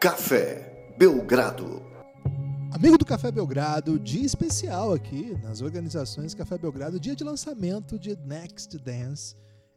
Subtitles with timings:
[0.00, 1.82] Café Belgrado.
[2.72, 8.16] Amigo do Café Belgrado, dia especial aqui nas organizações Café Belgrado, dia de lançamento de
[8.16, 9.36] Next Dance.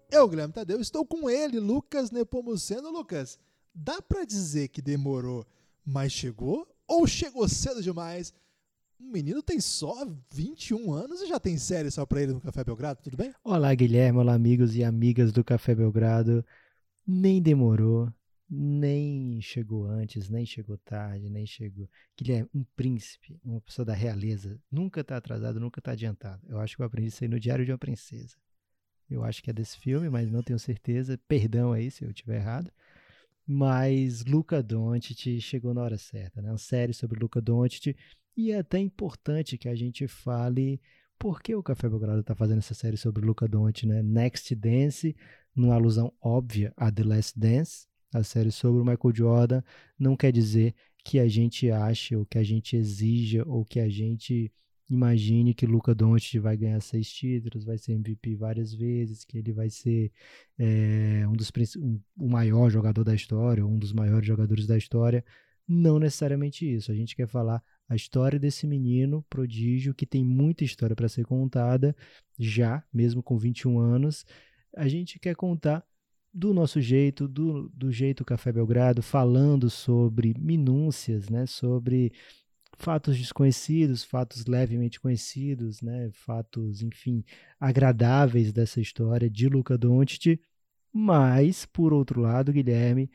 [0.09, 2.89] Eu, Guilherme Tadeu, estou com ele, Lucas Nepomuceno.
[2.89, 3.37] Lucas,
[3.75, 5.45] dá para dizer que demorou,
[5.85, 6.73] mas chegou?
[6.87, 8.33] Ou chegou cedo demais?
[8.97, 12.63] O menino tem só 21 anos e já tem série só para ele no Café
[12.63, 13.33] Belgrado, tudo bem?
[13.43, 16.45] Olá, Guilherme, olá, amigos e amigas do Café Belgrado.
[17.05, 18.09] Nem demorou,
[18.55, 21.89] nem chegou antes, nem chegou tarde, nem chegou.
[22.17, 26.41] Guilherme, um príncipe, uma pessoa da realeza, nunca está atrasado, nunca está adiantado.
[26.47, 28.35] Eu acho que eu aprendi isso aí no Diário de uma Princesa.
[29.09, 31.19] Eu acho que é desse filme, mas não tenho certeza.
[31.27, 32.71] Perdão aí se eu estiver errado.
[33.45, 36.51] Mas Luca Doncic chegou na hora certa, né?
[36.51, 37.95] Uma série sobre Luca Doncic
[38.37, 40.79] e é até importante que a gente fale
[41.19, 44.01] por que o Café Belgrado está fazendo essa série sobre Luca Doncic, né?
[44.01, 45.15] Next Dance,
[45.55, 49.61] numa alusão óbvia a The Last Dance, a série sobre o Michael Jordan,
[49.97, 53.89] não quer dizer que a gente ache, ou que a gente exija, ou que a
[53.89, 54.51] gente
[54.89, 59.51] imagine que Luca Doncic vai ganhar seis títulos, vai ser MVP várias vezes, que ele
[59.51, 60.11] vai ser
[60.57, 65.23] é, um dos um, o maior jogador da história, um dos maiores jogadores da história.
[65.67, 66.91] Não necessariamente isso.
[66.91, 71.25] A gente quer falar a história desse menino prodígio que tem muita história para ser
[71.25, 71.95] contada
[72.37, 74.25] já, mesmo com 21 anos.
[74.75, 75.85] A gente quer contar
[76.33, 82.11] do nosso jeito, do, do jeito Café Belgrado, falando sobre minúcias, né, sobre
[82.75, 87.23] fatos desconhecidos, fatos levemente conhecidos, né, fatos, enfim,
[87.59, 90.39] agradáveis dessa história de Luca Doncic,
[90.91, 93.11] mas, por outro lado, Guilherme,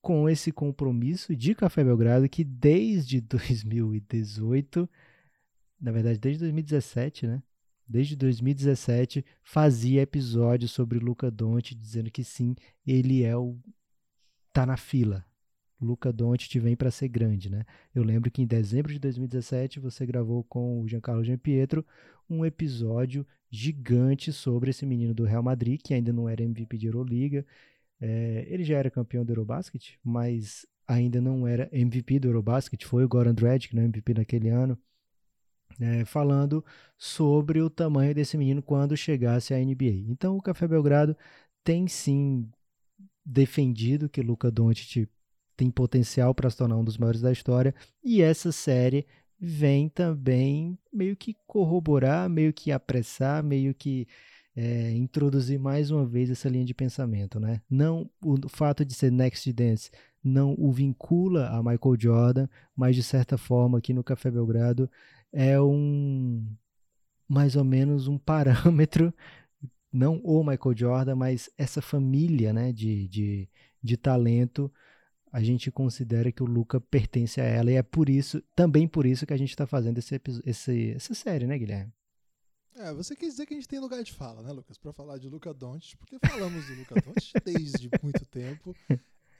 [0.00, 4.88] com esse compromisso de Café Belgrado que desde 2018,
[5.80, 7.42] na verdade desde 2017, né,
[7.88, 12.54] desde 2017, fazia episódios sobre Luca Doncic, dizendo que sim,
[12.86, 13.56] ele é o
[14.52, 15.24] tá na fila.
[15.80, 17.64] Luca Doncic vem para ser grande, né?
[17.94, 21.86] Eu lembro que em dezembro de 2017 você gravou com o Giancarlo Giampietro
[22.28, 26.86] um episódio gigante sobre esse menino do Real Madrid, que ainda não era MVP de
[26.86, 27.46] Euroliga.
[28.00, 32.84] É, ele já era campeão do Eurobasket, mas ainda não era MVP do Eurobasket.
[32.84, 34.78] Foi o Goran Dragic, né, MVP naquele ano
[35.78, 36.64] né, falando
[36.96, 40.04] sobre o tamanho desse menino quando chegasse à NBA.
[40.08, 41.16] Então o Café Belgrado
[41.64, 42.48] tem sim
[43.24, 45.08] defendido que Luca Doncic
[45.56, 49.06] tem potencial para se tornar um dos maiores da história e essa série
[49.40, 54.06] vem também meio que corroborar, meio que apressar, meio que
[54.56, 57.60] é, introduzir mais uma vez essa linha de pensamento, né?
[57.70, 59.90] Não o fato de ser Next Dance
[60.22, 64.90] não o vincula a Michael Jordan, mas de certa forma aqui no Café Belgrado
[65.32, 66.46] é um
[67.28, 69.12] mais ou menos um parâmetro,
[69.92, 73.48] não o Michael Jordan, mas essa família né, de, de,
[73.82, 74.72] de talento,
[75.30, 79.04] a gente considera que o Luca pertence a ela, e é por isso, também por
[79.04, 81.92] isso que a gente está fazendo esse, esse, essa série, né, Guilherme?
[82.74, 84.78] É, você quis dizer que a gente tem lugar de fala, né, Lucas?
[84.78, 88.74] Para falar de Luca Doncic, porque falamos do Luca Doncic desde muito tempo.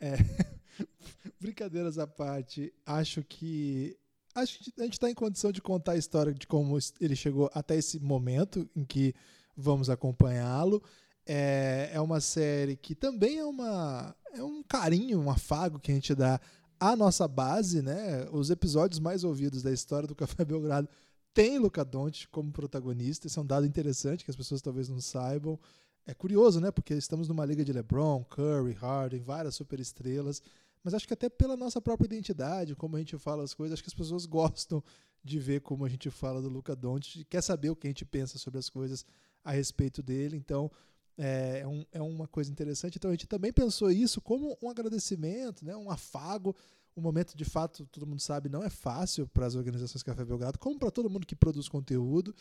[0.01, 0.17] É,
[1.41, 3.97] brincadeiras à parte, acho que
[4.41, 7.99] a gente está em condição de contar a história de como ele chegou até esse
[7.99, 9.15] momento em que
[9.57, 10.83] vamos acompanhá-lo.
[11.27, 15.95] É, é uma série que também é, uma, é um carinho, um afago que a
[15.95, 16.41] gente dá
[16.81, 18.27] à nossa base, né?
[18.33, 20.89] Os episódios mais ouvidos da história do Café Belgrado
[21.35, 23.27] tem Luca Doncic como protagonista.
[23.27, 25.59] Esse é um dado interessante que as pessoas talvez não saibam.
[26.07, 26.71] É curioso, né?
[26.71, 30.43] Porque estamos numa liga de LeBron, Curry, Harden, várias superestrelas
[30.83, 33.83] mas acho que até pela nossa própria identidade, como a gente fala as coisas, acho
[33.83, 34.83] que as pessoas gostam
[35.23, 38.05] de ver como a gente fala do Luca Doncic, quer saber o que a gente
[38.05, 39.05] pensa sobre as coisas
[39.45, 40.71] a respeito dele, então
[41.17, 42.97] é, é, um, é uma coisa interessante.
[42.97, 46.55] Então a gente também pensou isso como um agradecimento, né, um afago,
[46.97, 50.59] um momento de fato, todo mundo sabe, não é fácil para as organizações Café Belgrado,
[50.59, 52.35] como para todo mundo que produz conteúdo.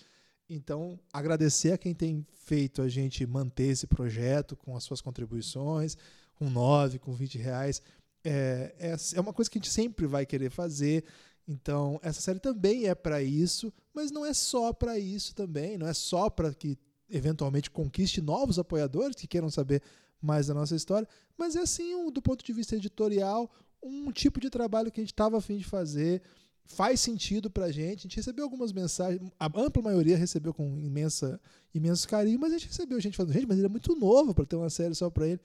[0.50, 5.98] Então, agradecer a quem tem feito a gente manter esse projeto com as suas contribuições,
[6.36, 7.82] com 9, com 20 reais
[8.24, 11.04] é, é, é uma coisa que a gente sempre vai querer fazer.
[11.48, 15.88] Então, essa série também é para isso, mas não é só para isso também, não
[15.88, 16.78] é só para que
[17.10, 19.82] eventualmente conquiste novos apoiadores que queiram saber
[20.22, 23.50] mais da nossa história, mas é assim, um, do ponto de vista editorial,
[23.82, 26.22] um tipo de trabalho que a gente estava afim de fazer,
[26.66, 28.00] faz sentido para a gente.
[28.00, 31.40] A gente recebeu algumas mensagens, a ampla maioria recebeu com imensa,
[31.74, 34.46] imenso carinho, mas a gente recebeu gente falando, gente, mas ele é muito novo para
[34.46, 35.40] ter uma série só para ele.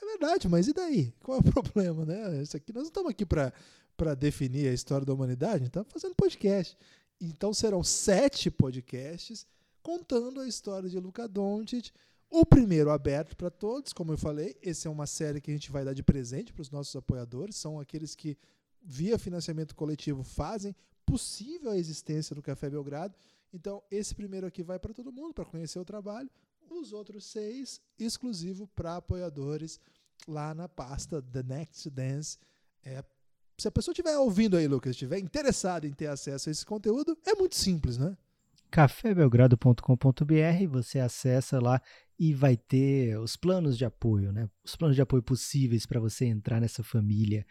[0.00, 1.12] É verdade, mas e daí?
[1.20, 2.42] Qual é o problema, né?
[2.42, 6.76] Isso aqui, nós não estamos aqui para definir a história da humanidade, estamos fazendo podcast.
[7.20, 9.46] Então serão sete podcasts
[9.82, 11.92] contando a história de Luca Doncic.
[12.30, 15.70] O primeiro aberto para todos, como eu falei, esse é uma série que a gente
[15.70, 18.36] vai dar de presente para os nossos apoiadores, são aqueles que
[18.82, 20.74] via financiamento coletivo fazem
[21.06, 23.14] possível a existência do Café Belgrado.
[23.52, 26.28] Então, esse primeiro aqui vai para todo mundo para conhecer o trabalho,
[26.70, 29.80] os outros seis exclusivo para apoiadores
[30.26, 32.38] lá na pasta The Next Dance.
[32.84, 33.04] É,
[33.58, 37.16] se a pessoa estiver ouvindo aí, Lucas, estiver interessado em ter acesso a esse conteúdo,
[37.26, 38.16] é muito simples, né?
[38.74, 41.80] cafébelgrado.com.br, você acessa lá
[42.18, 44.50] e vai ter os planos de apoio, né?
[44.64, 47.46] Os planos de apoio possíveis para você entrar nessa família.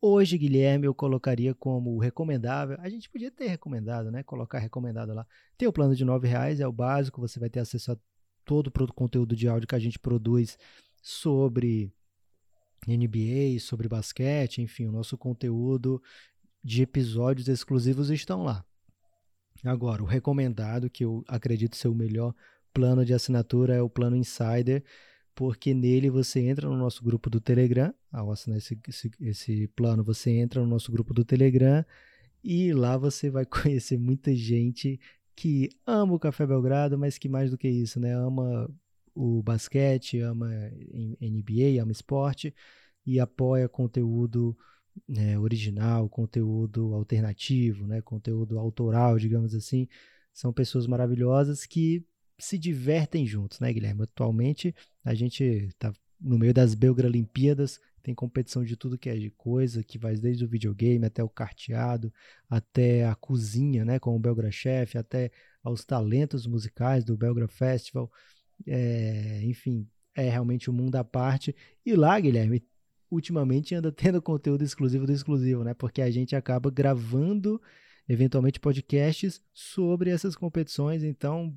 [0.00, 2.78] Hoje, Guilherme, eu colocaria como recomendável.
[2.80, 4.22] A gente podia ter recomendado, né?
[4.22, 5.26] Colocar recomendado lá.
[5.58, 7.20] Tem o plano de R$ reais, é o básico.
[7.20, 7.96] Você vai ter acesso a
[8.44, 10.58] todo o conteúdo de áudio que a gente produz
[11.00, 11.92] sobre
[12.86, 16.02] NBA, sobre basquete, enfim, o nosso conteúdo
[16.62, 18.64] de episódios exclusivos estão lá.
[19.64, 22.34] Agora, o recomendado, que eu acredito ser o melhor
[22.72, 24.82] plano de assinatura, é o plano Insider,
[25.34, 27.94] porque nele você entra no nosso grupo do Telegram.
[28.10, 31.84] Ao assinar esse, esse, esse plano, você entra no nosso grupo do Telegram
[32.42, 35.00] e lá você vai conhecer muita gente
[35.34, 38.14] que ama o Café Belgrado, mas que mais do que isso, né?
[38.14, 38.70] Ama
[39.14, 40.48] o basquete, ama
[41.20, 42.54] NBA, ama esporte
[43.04, 44.56] e apoia conteúdo
[45.08, 49.88] né, original, conteúdo alternativo, né, conteúdo autoral, digamos assim.
[50.32, 52.04] São pessoas maravilhosas que
[52.38, 54.02] se divertem juntos, né, Guilherme?
[54.02, 54.74] Atualmente
[55.04, 55.92] a gente está
[56.22, 60.44] no meio das Belgralimpíadas, tem competição de tudo que é de coisa, que vai desde
[60.44, 62.12] o videogame até o carteado,
[62.48, 65.30] até a cozinha, né, com o Belgra Chef, até
[65.62, 68.10] aos talentos musicais do Belgra Festival.
[68.66, 71.54] É, enfim, é realmente um mundo à parte.
[71.86, 72.62] E lá, Guilherme,
[73.10, 75.74] ultimamente anda tendo conteúdo exclusivo do exclusivo, né?
[75.74, 77.60] Porque a gente acaba gravando
[78.08, 81.54] eventualmente podcasts sobre essas competições, então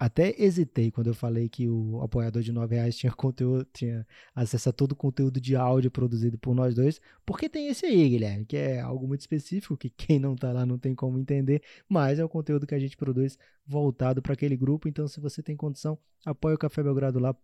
[0.00, 4.70] até hesitei quando eu falei que o apoiador de nove reais tinha conteúdo, tinha acesso
[4.70, 8.46] a todo o conteúdo de áudio produzido por nós dois, porque tem esse aí, Guilherme,
[8.46, 12.18] que é algo muito específico, que quem não tá lá não tem como entender, mas
[12.18, 15.54] é o conteúdo que a gente produz voltado para aquele grupo, então se você tem
[15.54, 17.36] condição, apoie o Café Belgrado lá,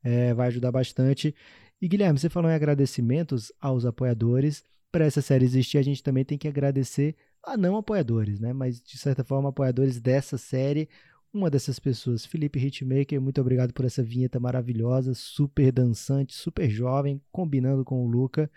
[0.00, 1.34] é, vai ajudar bastante.
[1.82, 4.62] E Guilherme, você falou em agradecimentos aos apoiadores,
[4.92, 8.52] para essa série existir, a gente também tem que agradecer a não apoiadores, né?
[8.52, 10.88] Mas de certa forma, apoiadores dessa série,
[11.34, 17.20] uma dessas pessoas, Felipe Hitmaker, muito obrigado por essa vinheta maravilhosa, super dançante, super jovem,
[17.32, 18.50] combinando com o Luca.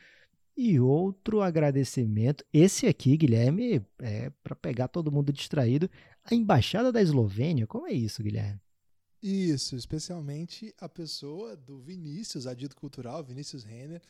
[0.55, 5.89] E outro agradecimento, esse aqui, Guilherme, é para pegar todo mundo distraído,
[6.23, 7.67] a embaixada da Eslovênia.
[7.67, 8.59] Como é isso, Guilherme?
[9.21, 14.01] Isso, especialmente a pessoa do Vinícius, adito cultural, Vinícius Renner,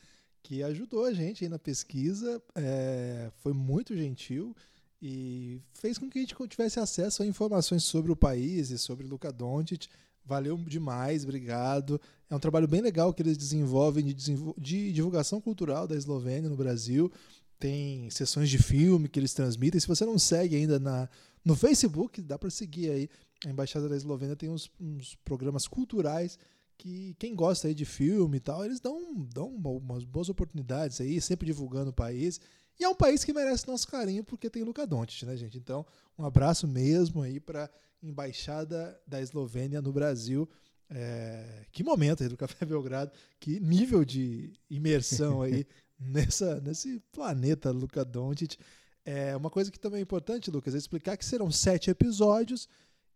[0.43, 4.55] que ajudou a gente aí na pesquisa, é, foi muito gentil
[5.01, 9.05] e fez com que a gente tivesse acesso a informações sobre o país e sobre
[9.05, 9.87] Luka Doncic.
[10.25, 12.01] Valeu demais, obrigado.
[12.29, 17.11] É um trabalho bem legal que eles desenvolvem de, divulgação cultural da Eslovênia no Brasil.
[17.59, 19.79] Tem sessões de filme que eles transmitem.
[19.79, 21.07] Se você não segue ainda na,
[21.45, 23.09] no Facebook, dá para seguir aí.
[23.45, 26.37] A Embaixada da Eslovênia tem uns, uns programas culturais
[26.77, 31.19] que quem gosta aí de filme e tal, eles dão, dão umas boas oportunidades aí,
[31.19, 32.39] sempre divulgando o país.
[32.79, 35.57] E é um país que merece nosso carinho porque tem Luka Doncic, né, gente?
[35.57, 35.85] Então,
[36.17, 37.69] um abraço mesmo aí para
[38.01, 40.47] embaixada da Eslovênia no Brasil.
[40.89, 45.65] É, que momento aí do Café Belgrado, que nível de imersão aí
[45.99, 48.57] nessa, nesse planeta Luka Doncic.
[49.03, 52.67] É uma coisa que também é importante, Lucas, é explicar que serão sete episódios.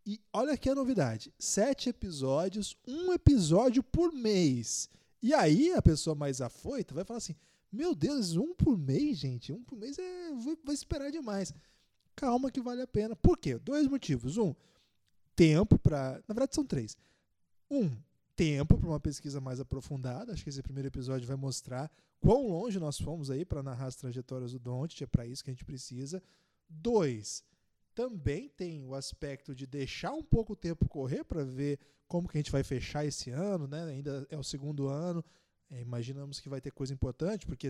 [0.05, 4.89] E olha aqui a novidade: sete episódios, um episódio por mês.
[5.21, 7.35] E aí a pessoa mais afoita vai falar assim:
[7.71, 9.53] meu Deus, um por mês, gente.
[9.53, 10.31] Um por mês é.
[10.33, 11.53] Vou esperar demais.
[12.15, 13.15] Calma que vale a pena.
[13.15, 13.57] Por quê?
[13.57, 14.37] Dois motivos.
[14.37, 14.53] Um,
[15.35, 16.21] tempo para.
[16.27, 16.97] Na verdade, são três.
[17.69, 17.89] Um,
[18.35, 20.33] tempo para uma pesquisa mais aprofundada.
[20.33, 23.95] Acho que esse primeiro episódio vai mostrar quão longe nós fomos aí para narrar as
[23.95, 25.03] trajetórias do Don't.
[25.03, 26.21] É para isso que a gente precisa.
[26.69, 27.43] Dois,
[27.93, 32.37] também tem o aspecto de deixar um pouco o tempo correr para ver como que
[32.37, 33.83] a gente vai fechar esse ano, né?
[33.83, 35.23] Ainda é o segundo ano.
[35.71, 37.67] É, imaginamos que vai ter coisa importante, porque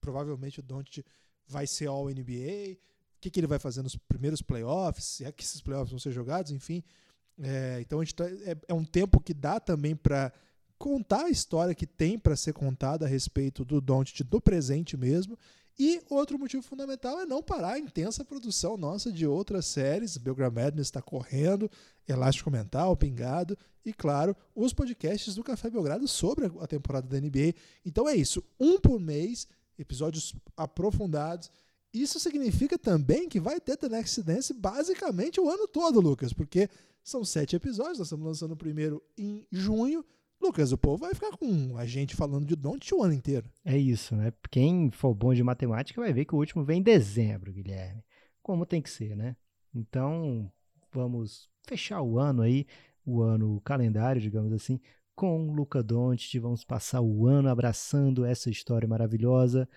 [0.00, 1.04] provavelmente o Doncic
[1.46, 2.74] vai ser All NBA.
[2.74, 5.04] O que, que ele vai fazer nos primeiros playoffs?
[5.04, 6.82] Se é que esses playoffs vão ser jogados, enfim.
[7.38, 10.32] É, então a gente tá, é, é, um tempo que dá também para
[10.78, 15.38] contar a história que tem para ser contada a respeito do Doncic do presente mesmo
[15.78, 20.16] e outro motivo fundamental é não parar a intensa produção nossa de outras séries.
[20.16, 21.68] Belgram Madness está correndo,
[22.06, 27.54] Elástico Mental, Pingado e, claro, os podcasts do Café Belgrado sobre a temporada da NBA.
[27.84, 29.46] Então é isso, um por mês,
[29.78, 31.50] episódios aprofundados
[31.92, 36.68] Isso significa também que vai ter The Next Dance basicamente o ano todo, Lucas, porque
[37.04, 40.04] são sete episódios, nós estamos lançando o primeiro em junho.
[40.40, 43.48] Lucas, o povo vai ficar com a gente falando de Don't o ano inteiro.
[43.64, 44.32] É isso, né?
[44.50, 48.02] Quem for bom de matemática vai ver que o último vem em dezembro, Guilherme.
[48.42, 49.36] Como tem que ser, né?
[49.72, 50.50] Então,
[50.94, 52.66] vamos fechar o ano aí,
[53.04, 54.80] o ano o calendário, digamos assim,
[55.14, 56.38] com Luca Doncic.
[56.38, 59.68] Vamos passar o ano abraçando essa história maravilhosa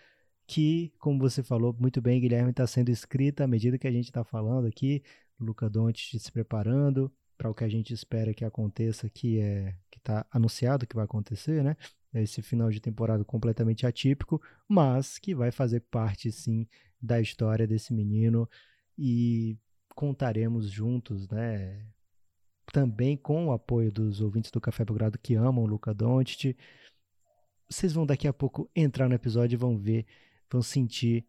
[0.45, 4.05] que, como você falou muito bem, Guilherme, está sendo escrita à medida que a gente
[4.05, 5.03] está falando aqui.
[5.39, 9.99] Luca Doncic se preparando para o que a gente espera que aconteça, que é que
[9.99, 11.75] está anunciado que vai acontecer, né?
[12.13, 16.65] Esse final de temporada completamente atípico, mas que vai fazer parte sim
[16.99, 18.49] da história desse menino
[18.97, 19.55] e
[19.97, 21.83] contaremos juntos, né?
[22.71, 26.55] Também com o apoio dos ouvintes do Café Belgrado que amam o Luca Doncic.
[27.67, 30.05] Vocês vão daqui a pouco entrar no episódio e vão ver,
[30.51, 31.25] vão sentir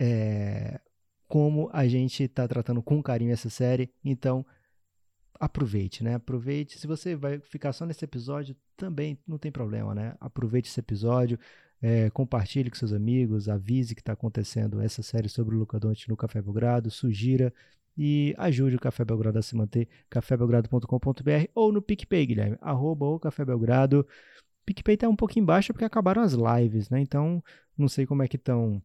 [0.00, 0.80] é,
[1.28, 3.88] como a gente está tratando com carinho essa série.
[4.04, 4.44] Então,
[5.38, 6.16] aproveite, né?
[6.16, 6.80] Aproveite.
[6.80, 10.16] Se você vai ficar só nesse episódio, também não tem problema, né?
[10.18, 11.38] Aproveite esse episódio,
[11.80, 16.08] é, compartilhe com seus amigos, avise que está acontecendo essa série sobre o Luca Doncic
[16.08, 17.54] no Café Belgrado, sugira
[17.96, 23.18] e ajude o Café Belgrado a se manter, cafébelgrado.com.br ou no PicPay, Guilherme, arroba o
[23.18, 24.06] Café Belgrado.
[24.64, 27.00] PicPay está um pouquinho embaixo porque acabaram as lives, né?
[27.00, 27.42] Então,
[27.76, 28.82] não sei como é que estão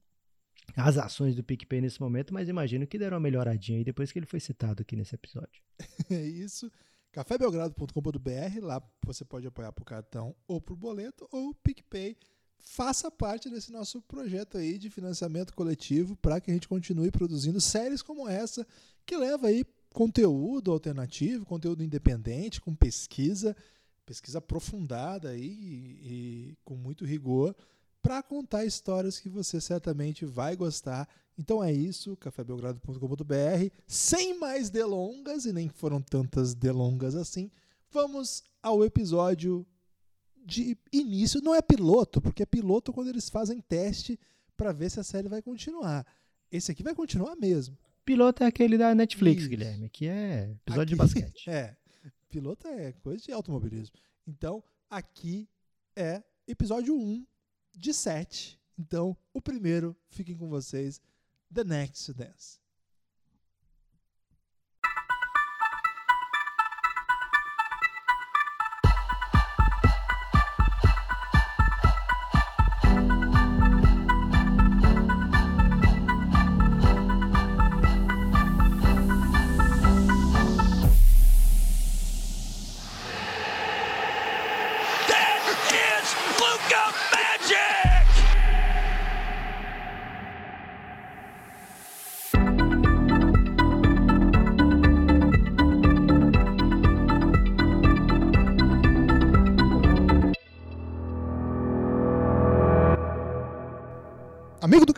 [0.75, 4.19] as ações do PicPay nesse momento, mas imagino que deram uma melhoradinha aí depois que
[4.19, 5.61] ele foi citado aqui nesse episódio.
[6.09, 6.71] É isso.
[7.11, 12.17] cafébelgrado.com.br, lá você pode apoiar por cartão ou por boleto, ou PicPay.
[12.59, 17.61] Faça parte desse nosso projeto aí de financiamento coletivo para que a gente continue produzindo
[17.61, 18.65] séries como essa,
[19.07, 23.55] que leva aí conteúdo alternativo, conteúdo independente, com pesquisa,
[24.05, 27.55] pesquisa aprofundada aí e, e com muito rigor
[28.01, 31.07] para contar histórias que você certamente vai gostar.
[31.37, 33.73] Então é isso, cafébelgrado.com.br.
[33.87, 37.49] Sem mais delongas, e nem foram tantas delongas assim,
[37.89, 39.65] vamos ao episódio
[40.45, 41.41] de início.
[41.41, 44.19] Não é piloto, porque é piloto quando eles fazem teste
[44.55, 46.05] para ver se a série vai continuar.
[46.51, 47.77] Esse aqui vai continuar mesmo.
[48.07, 49.49] Piloto é aquele da Netflix, isso.
[49.49, 51.43] Guilherme, que é episódio aqui, de basquete.
[51.51, 51.75] É,
[52.29, 53.97] piloto é coisa de automobilismo.
[54.25, 55.45] Então, aqui
[55.93, 57.27] é episódio 1
[57.75, 58.57] de sete.
[58.79, 61.01] Então, o primeiro, fiquem com vocês,
[61.53, 62.61] The Next Dance.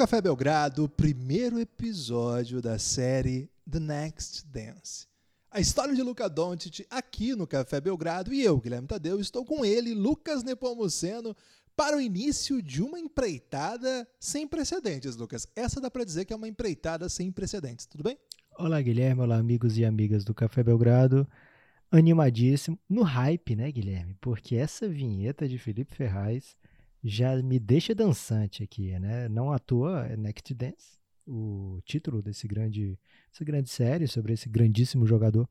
[0.09, 5.05] Café Belgrado, primeiro episódio da série The Next Dance.
[5.51, 9.63] A história de Luca Doncic aqui no Café Belgrado e eu, Guilherme Tadeu, estou com
[9.63, 11.35] ele, Lucas Nepomuceno,
[11.75, 15.47] para o início de uma empreitada sem precedentes, Lucas.
[15.55, 18.17] Essa dá para dizer que é uma empreitada sem precedentes, tudo bem?
[18.57, 21.27] Olá, Guilherme, olá, amigos e amigas do Café Belgrado.
[21.91, 24.15] Animadíssimo, no hype, né, Guilherme?
[24.19, 26.57] Porque essa vinheta de Felipe Ferraz
[27.03, 29.29] já me deixa dançante aqui, né?
[29.29, 32.99] Não à toa é Next Dance, o título desse grande,
[33.31, 35.47] dessa grande série sobre esse grandíssimo jogador.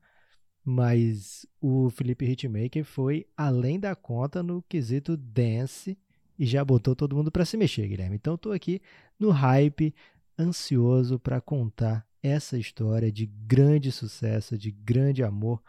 [0.64, 5.96] Mas o Felipe Hitmaker foi além da conta no quesito dance
[6.38, 8.16] e já botou todo mundo para se mexer, Guilherme.
[8.16, 8.82] Então estou aqui
[9.18, 9.94] no hype,
[10.38, 15.62] ansioso para contar essa história de grande sucesso, de grande amor.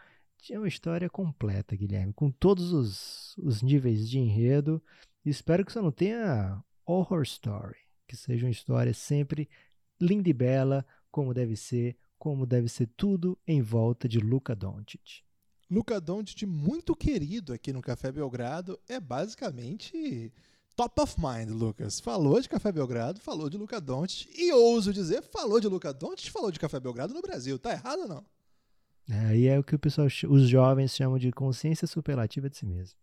[0.50, 4.82] É uma história completa, Guilherme, com todos os, os níveis de enredo
[5.24, 7.76] Espero que você não tenha horror story,
[8.08, 9.48] que seja uma história sempre
[10.00, 15.22] linda e bela, como deve ser, como deve ser tudo em volta de Luca Doncic.
[15.70, 20.32] Luca Doncic, muito querido aqui no Café Belgrado, é basicamente
[20.74, 22.00] top of mind, Lucas.
[22.00, 26.30] Falou de Café Belgrado, falou de Luca Doncic e ouso dizer, falou de Luca Doncic,
[26.30, 27.58] falou de Café Belgrado no Brasil.
[27.58, 28.24] Tá errado ou não?
[29.28, 32.64] Aí é, é o que o pessoal, os jovens chamam de consciência superlativa de si
[32.64, 32.96] mesmo.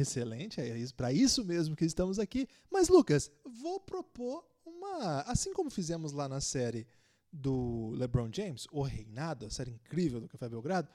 [0.00, 2.48] Excelente, é para isso mesmo que estamos aqui.
[2.70, 5.22] Mas, Lucas, vou propor uma.
[5.22, 6.86] Assim como fizemos lá na série
[7.32, 10.88] do LeBron James, O Reinado, a série incrível do Café Belgrado,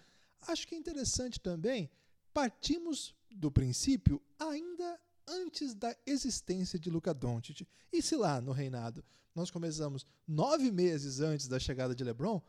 [0.47, 1.89] acho que é interessante também
[2.33, 7.67] partimos do princípio ainda antes da existência de Luca Doncic.
[7.91, 9.03] E se lá no Reinado
[9.33, 12.41] nós começamos nove meses antes da chegada de LeBron,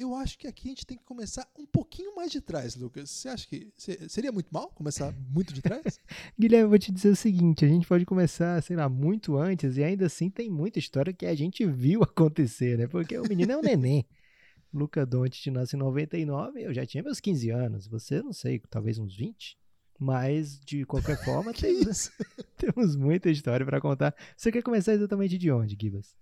[0.00, 3.10] eu acho que aqui a gente tem que começar um pouquinho mais de trás, Lucas.
[3.10, 3.70] Você acha que
[4.08, 6.00] seria muito mal começar muito de trás?
[6.40, 9.76] Guilherme, eu vou te dizer o seguinte: a gente pode começar, sei lá, muito antes
[9.76, 12.86] e ainda assim tem muita história que a gente viu acontecer, né?
[12.86, 14.06] Porque o menino é um neném.
[14.72, 17.86] Luca Doncic nasce em 99, eu já tinha meus 15 anos.
[17.88, 19.58] Você, não sei, talvez uns 20.
[19.98, 22.10] Mas, de qualquer forma, temos,
[22.56, 24.14] temos muita história para contar.
[24.34, 26.16] Você quer começar exatamente de onde, Gibas?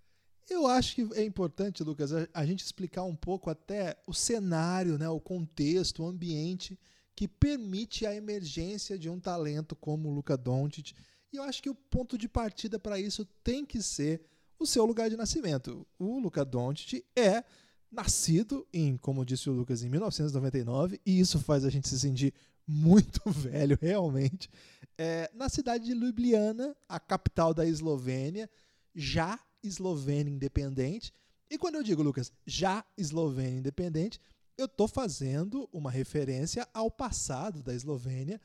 [0.49, 5.09] Eu acho que é importante, Lucas, a, gente explicar um pouco até o cenário, né,
[5.09, 6.79] o contexto, o ambiente
[7.15, 10.95] que permite a emergência de um talento como o Luca Doncic.
[11.33, 14.23] E eu acho que o ponto de partida para isso tem que ser
[14.59, 15.87] o seu lugar de nascimento.
[15.99, 17.45] O Luca Doncic é
[17.91, 22.33] nascido em, como disse o Lucas, em 1999, e isso faz a gente se sentir
[22.67, 24.49] muito velho, realmente,
[24.97, 28.49] é, na cidade de Ljubljana, a capital da Eslovênia,
[28.95, 31.13] já Eslovênia independente.
[31.51, 34.21] E quando eu digo, Lucas, já Eslovênia independente,
[34.57, 38.41] eu estou fazendo uma referência ao passado da Eslovênia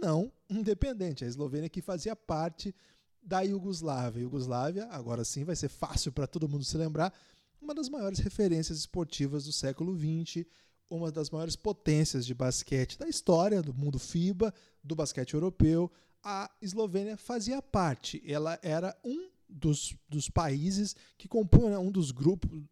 [0.00, 1.24] não independente.
[1.24, 2.74] A Eslovênia que fazia parte
[3.22, 4.20] da Iugoslávia.
[4.20, 7.12] Iugoslávia, agora sim, vai ser fácil para todo mundo se lembrar,
[7.60, 10.46] uma das maiores referências esportivas do século XX,
[10.88, 14.54] uma das maiores potências de basquete da história, do mundo FIBA,
[14.84, 15.90] do basquete europeu.
[16.22, 22.10] A Eslovênia fazia parte, ela era um dos, dos países que compunham né, um dos
[22.10, 22.62] grupos,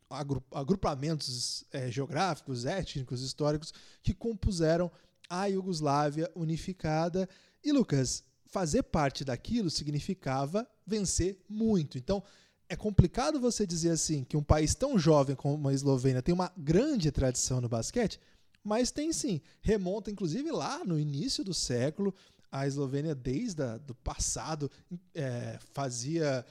[0.53, 4.91] agrupamentos é, geográficos, étnicos, históricos que compuseram
[5.29, 7.29] a Iugoslávia unificada.
[7.63, 11.99] E Lucas, fazer parte daquilo significava vencer muito.
[11.99, 12.23] Então,
[12.69, 16.53] é complicado você dizer assim que um país tão jovem como a Eslovênia tem uma
[16.57, 18.21] grande tradição no basquete,
[18.63, 19.41] mas tem sim.
[19.61, 22.15] Remonta inclusive lá no início do século.
[22.51, 24.71] A Eslovênia, desde o passado,
[25.13, 26.47] é, fazia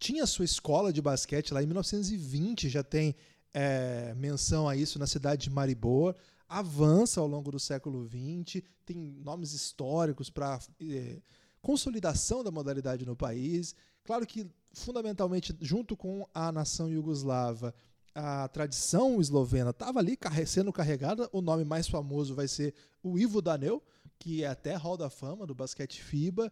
[0.00, 3.14] tinha sua escola de basquete lá em 1920, já tem
[3.52, 6.16] é, menção a isso na cidade de Maribor.
[6.48, 11.18] Avança ao longo do século XX, tem nomes históricos para é,
[11.60, 13.74] consolidação da modalidade no país.
[14.02, 17.74] Claro que, fundamentalmente, junto com a nação iugoslava,
[18.14, 21.28] a tradição eslovena estava ali sendo carregada.
[21.30, 23.82] O nome mais famoso vai ser o Ivo Danel,
[24.18, 26.50] que é até Hall da Fama do basquete FIBA.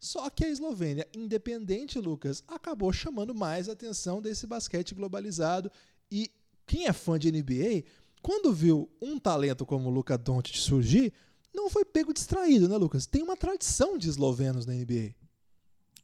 [0.00, 5.70] Só que a Eslovênia, independente, Lucas, acabou chamando mais atenção desse basquete globalizado.
[6.10, 6.30] E
[6.66, 7.84] quem é fã de NBA,
[8.22, 11.12] quando viu um talento como o Luka Doncic surgir,
[11.54, 13.04] não foi pego distraído, né, Lucas?
[13.04, 15.14] Tem uma tradição de eslovenos na NBA.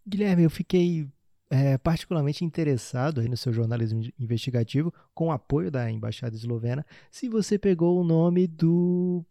[0.07, 1.09] Guilherme, eu fiquei
[1.49, 7.31] é, particularmente interessado aí no seu jornalismo investigativo, com o apoio da Embaixada Eslovena, se
[7.31, 9.25] você pegou o nome do,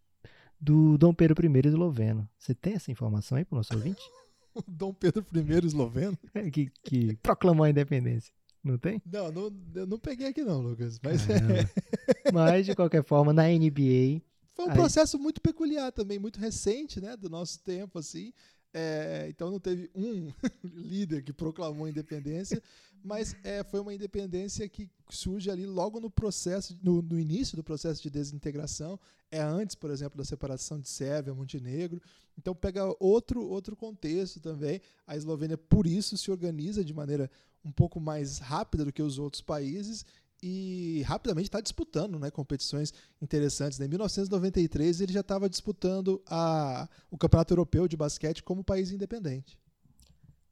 [0.59, 2.27] do Dom Pedro I esloveno.
[2.39, 4.01] Você tem essa informação aí para o nosso ouvinte?
[4.67, 6.17] Dom Pedro I esloveno?
[6.51, 8.33] Que, que proclamou a independência.
[8.63, 9.01] Não tem?
[9.05, 10.99] Não, não, eu não peguei aqui não, Lucas.
[11.03, 11.69] Mas, é...
[12.33, 14.21] mas de qualquer forma, na NBA.
[14.55, 14.75] Foi um aí...
[14.75, 17.15] processo muito peculiar também, muito recente, né?
[17.15, 18.33] Do nosso tempo, assim.
[18.77, 20.29] É, então não teve um
[20.61, 22.61] líder que proclamou a independência,
[23.01, 27.63] mas é, foi uma independência que surge ali logo no processo, no, no, início do
[27.63, 28.99] processo de desintegração.
[29.31, 32.01] É antes, por exemplo, da separação de Sérvia, Montenegro.
[32.37, 34.81] Então pega outro, outro contexto também.
[35.07, 37.31] A Eslovênia, por isso, se organiza de maneira
[37.63, 40.05] um pouco mais rápida do que os outros países
[40.41, 43.79] e rapidamente está disputando né, competições interessantes.
[43.79, 49.57] Em 1993 ele já estava disputando a, o Campeonato Europeu de Basquete como país independente.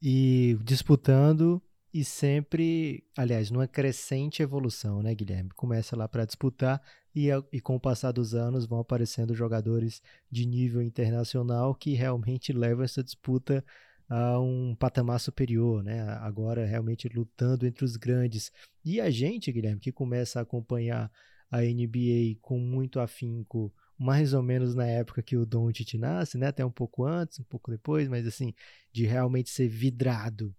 [0.01, 1.61] E disputando
[1.93, 5.51] e sempre, aliás, numa crescente evolução, né, Guilherme?
[5.51, 6.81] Começa lá para disputar
[7.15, 12.51] e, e com o passar dos anos vão aparecendo jogadores de nível internacional que realmente
[12.51, 13.63] levam essa disputa
[14.09, 16.01] a um patamar superior, né?
[16.19, 18.51] Agora realmente lutando entre os grandes.
[18.83, 21.11] E a gente, Guilherme, que começa a acompanhar
[21.49, 26.47] a NBA com muito afinco, mais ou menos na época que o Doncic nasce, né?
[26.47, 28.53] Até um pouco antes, um pouco depois, mas assim,
[28.91, 30.53] de realmente ser vidrado.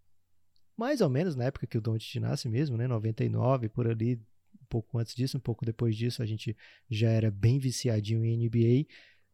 [0.76, 2.86] Mais ou menos na época que o Doncic nasce mesmo, né?
[2.86, 4.20] 99, por ali,
[4.54, 6.56] um pouco antes disso, um pouco depois disso, a gente
[6.88, 8.86] já era bem viciadinho em NBA.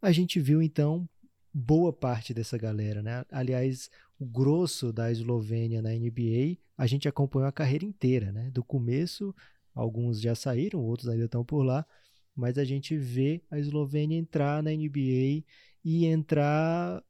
[0.02, 1.08] A gente viu então
[1.52, 3.24] boa parte dessa galera, né?
[3.30, 8.50] Aliás, o grosso da Eslovênia na NBA, a gente acompanhou a carreira inteira, né?
[8.50, 9.34] Do começo,
[9.74, 11.86] alguns já saíram, outros ainda estão por lá,
[12.34, 15.44] mas a gente vê a Eslovênia entrar na NBA
[15.84, 17.02] e entrar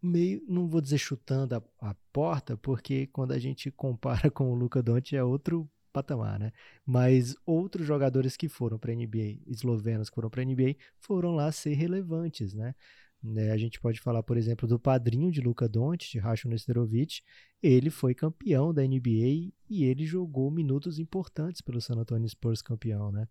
[0.00, 4.54] meio, não vou dizer chutando a, a porta, porque quando a gente compara com o
[4.54, 6.52] Luka Doncic é outro patamar, né?
[6.86, 11.34] Mas outros jogadores que foram para a NBA, eslovenos que foram para a NBA, foram
[11.34, 12.74] lá ser relevantes, né?
[13.22, 13.50] Né?
[13.50, 17.22] A gente pode falar, por exemplo, do padrinho de Luka Doncic, Rashon Nesterovic.
[17.62, 23.10] Ele foi campeão da NBA e ele jogou minutos importantes pelo San Antonio Spurs campeão,
[23.10, 23.26] né?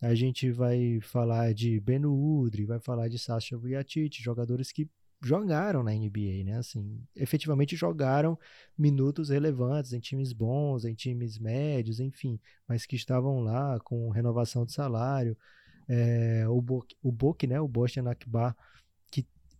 [0.00, 4.90] A gente vai falar de Ben Udry, vai falar de Sasha Vujacic, jogadores que
[5.22, 6.58] jogaram na NBA, né?
[6.58, 8.36] Assim, efetivamente jogaram
[8.76, 14.64] minutos relevantes em times bons, em times médios, enfim, mas que estavam lá com renovação
[14.64, 15.36] de salário.
[15.88, 17.60] É, o Book, o Book, né?
[17.60, 18.56] O Boston Akbar,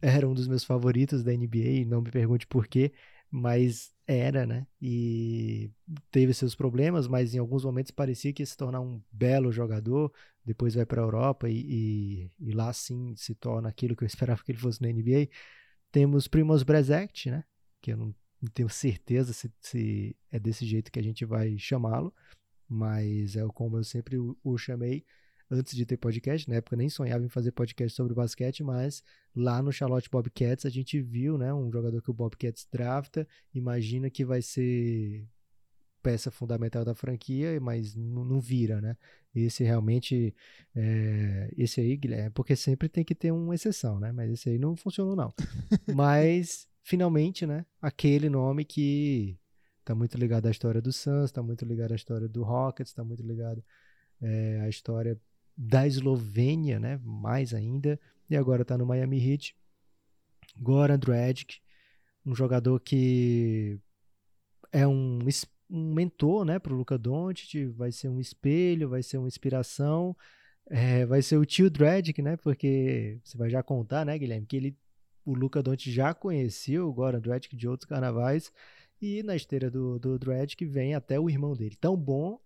[0.03, 2.93] era um dos meus favoritos da NBA, não me pergunte por quê,
[3.31, 4.67] mas era, né?
[4.81, 5.71] E
[6.11, 10.13] teve seus problemas, mas em alguns momentos parecia que ia se tornar um belo jogador.
[10.45, 14.07] Depois vai para a Europa e, e, e, lá sim se torna aquilo que eu
[14.09, 15.29] esperava que ele fosse na NBA.
[15.93, 17.45] Temos Primoz Brezect, né?
[17.81, 21.57] Que eu não, não tenho certeza se, se, é desse jeito que a gente vai
[21.59, 22.13] chamá-lo,
[22.69, 25.05] mas é como eu sempre o, o chamei
[25.53, 29.03] antes de ter podcast, na época nem sonhava em fazer podcast sobre basquete, mas
[29.37, 34.09] lá no Charlotte Bobcats a gente viu, né, um jogador que o Bobcats drafta, imagina
[34.09, 35.29] que vai ser
[36.03, 38.97] peça fundamental da franquia, mas não vira, né?
[39.35, 40.35] Esse realmente,
[40.75, 44.11] é, esse aí, Guilherme, porque sempre tem que ter uma exceção, né?
[44.11, 45.33] Mas esse aí não funcionou não.
[45.95, 47.65] mas finalmente, né?
[47.81, 49.39] Aquele nome que
[49.85, 53.05] tá muito ligado à história do Suns, tá muito ligado à história do Rockets, tá
[53.05, 53.63] muito ligado
[54.21, 55.19] é, à história
[55.57, 57.01] da Eslovênia, né?
[57.05, 59.57] Mais ainda, e agora está no Miami Heat.
[60.57, 61.61] Goran Dragic,
[62.27, 63.79] um jogador que
[64.71, 65.19] é um,
[65.71, 70.17] um mentor, né, para o Luka Doncic, vai ser um espelho, vai ser uma inspiração,
[70.67, 72.37] é, vai ser o tio Dragic, né?
[72.37, 74.77] Porque você vai já contar, né, Guilherme, que ele,
[75.25, 78.53] o Luka Doncic já conhecia o Goran Dragic de outros carnavais.
[79.01, 81.75] E na esteira do, do Dragic vem até o irmão dele.
[81.75, 82.39] Tão bom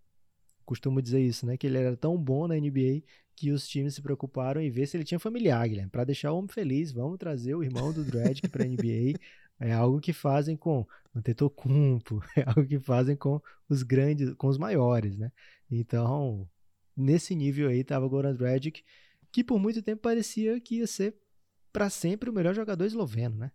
[0.66, 1.56] costumo dizer isso, né?
[1.56, 3.02] Que ele era tão bom na NBA
[3.34, 5.90] que os times se preocuparam em ver se ele tinha familiar, Guilherme.
[5.90, 9.18] Para deixar o homem feliz, vamos trazer o irmão do Dredd para a NBA.
[9.58, 14.58] É algo que fazem com Antetokounmpo, é algo que fazem com os grandes, com os
[14.58, 15.32] maiores, né?
[15.70, 16.46] Então,
[16.94, 18.84] nesse nível aí estava o Goran Dragic,
[19.32, 21.14] que por muito tempo parecia que ia ser
[21.72, 23.50] para sempre o melhor jogador esloveno, né?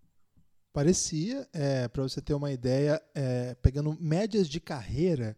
[0.74, 5.38] Parecia, é, para você ter uma ideia, é, pegando médias de carreira,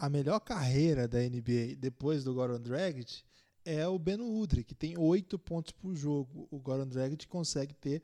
[0.00, 3.22] a melhor carreira da NBA depois do Goran Dragic
[3.66, 6.48] é o Ben Udry, que tem 8 pontos por jogo.
[6.50, 8.02] O Goran Dragic consegue ter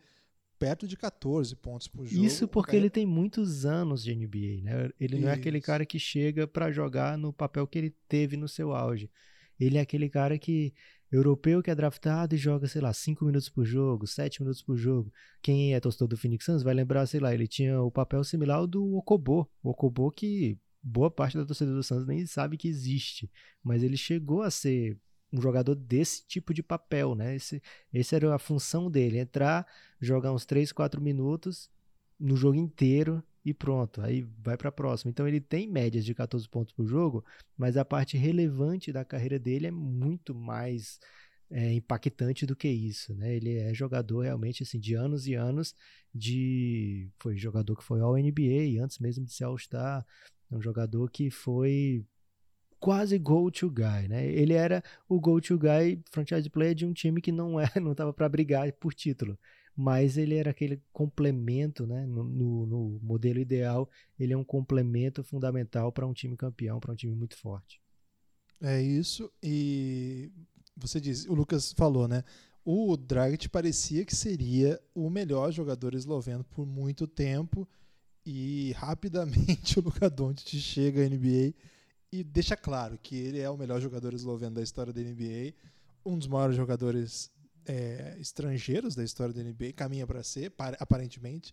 [0.58, 2.22] perto de 14 pontos por jogo.
[2.22, 4.90] Isso porque ele tem muitos anos de NBA, né?
[5.00, 5.30] Ele não Isso.
[5.30, 9.10] é aquele cara que chega para jogar no papel que ele teve no seu auge.
[9.58, 10.74] Ele é aquele cara que
[11.10, 14.76] europeu que é draftado e joga, sei lá, 5 minutos por jogo, 7 minutos por
[14.76, 15.10] jogo.
[15.40, 18.58] Quem é torcedor do Phoenix Suns vai lembrar, sei lá, ele tinha o papel similar
[18.58, 19.50] ao do Okobo.
[19.62, 23.28] O Okobo que boa parte da torcida do Santos nem sabe que existe,
[23.62, 24.96] mas ele chegou a ser
[25.32, 27.34] um jogador desse tipo de papel, né?
[27.34, 27.60] Esse,
[27.92, 29.66] esse era a função dele, entrar,
[30.00, 31.68] jogar uns 3, 4 minutos
[32.18, 35.10] no jogo inteiro e pronto, aí vai para a próxima.
[35.10, 37.24] Então ele tem médias de 14 pontos por jogo,
[37.56, 41.00] mas a parte relevante da carreira dele é muito mais
[41.50, 43.34] é, impactante do que isso, né?
[43.34, 45.74] Ele é jogador realmente assim de anos e anos
[46.14, 50.60] de foi jogador que foi ao NBA antes mesmo de ser All Star, é um
[50.60, 52.04] jogador que foi
[52.78, 54.26] quase go-to guy, né?
[54.26, 58.12] Ele era o go-to guy franchise player de um time que não é, não estava
[58.12, 59.38] para brigar por título,
[59.74, 62.06] mas ele era aquele complemento, né?
[62.06, 66.92] No, no, no, modelo ideal, ele é um complemento fundamental para um time campeão, para
[66.92, 67.80] um time muito forte.
[68.60, 69.30] É isso.
[69.42, 70.30] E
[70.76, 72.24] você diz, o Lucas falou, né?
[72.64, 77.68] O Dragic parecia que seria o melhor jogador esloveno por muito tempo
[78.26, 81.54] e rapidamente o Luka Doncic chega à NBA
[82.10, 85.54] e deixa claro que ele é o melhor jogador esloveno da história da NBA,
[86.04, 87.30] um dos maiores jogadores
[87.64, 91.52] é, estrangeiros da história da NBA, caminha para ser, aparentemente.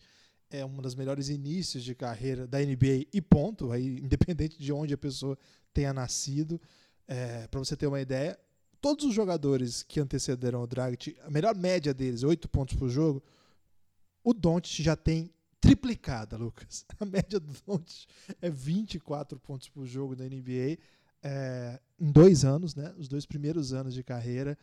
[0.49, 4.93] É um dos melhores inícios de carreira da NBA e ponto, aí, independente de onde
[4.93, 5.37] a pessoa
[5.73, 6.59] tenha nascido.
[7.07, 8.39] É, para você ter uma ideia,
[8.79, 13.21] todos os jogadores que antecederam o Dragic, a melhor média deles, 8 pontos por jogo,
[14.23, 15.31] o Doncic já tem
[15.63, 16.85] triplicada, Lucas.
[16.99, 18.09] A média do Doncic
[18.41, 20.77] é 24 pontos por jogo da NBA
[21.23, 22.93] é, em dois anos, né?
[22.97, 24.57] Os dois primeiros anos de carreira.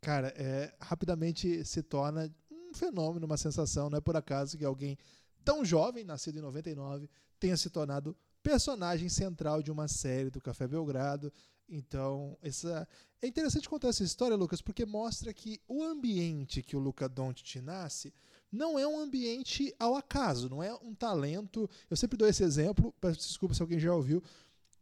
[0.00, 3.90] Cara, é, rapidamente se torna um fenômeno, uma sensação.
[3.90, 4.96] Não é por acaso que alguém
[5.44, 10.68] tão jovem, nascido em 99, tenha se tornado personagem central de uma série do Café
[10.68, 11.32] Belgrado.
[11.68, 12.86] Então, essa
[13.20, 17.56] é interessante contar essa história, Lucas, porque mostra que o ambiente que o Luca Doncic
[17.60, 18.14] nasce
[18.50, 21.68] não é um ambiente ao acaso, não é um talento.
[21.90, 24.22] Eu sempre dou esse exemplo, peço desculpa se alguém já ouviu,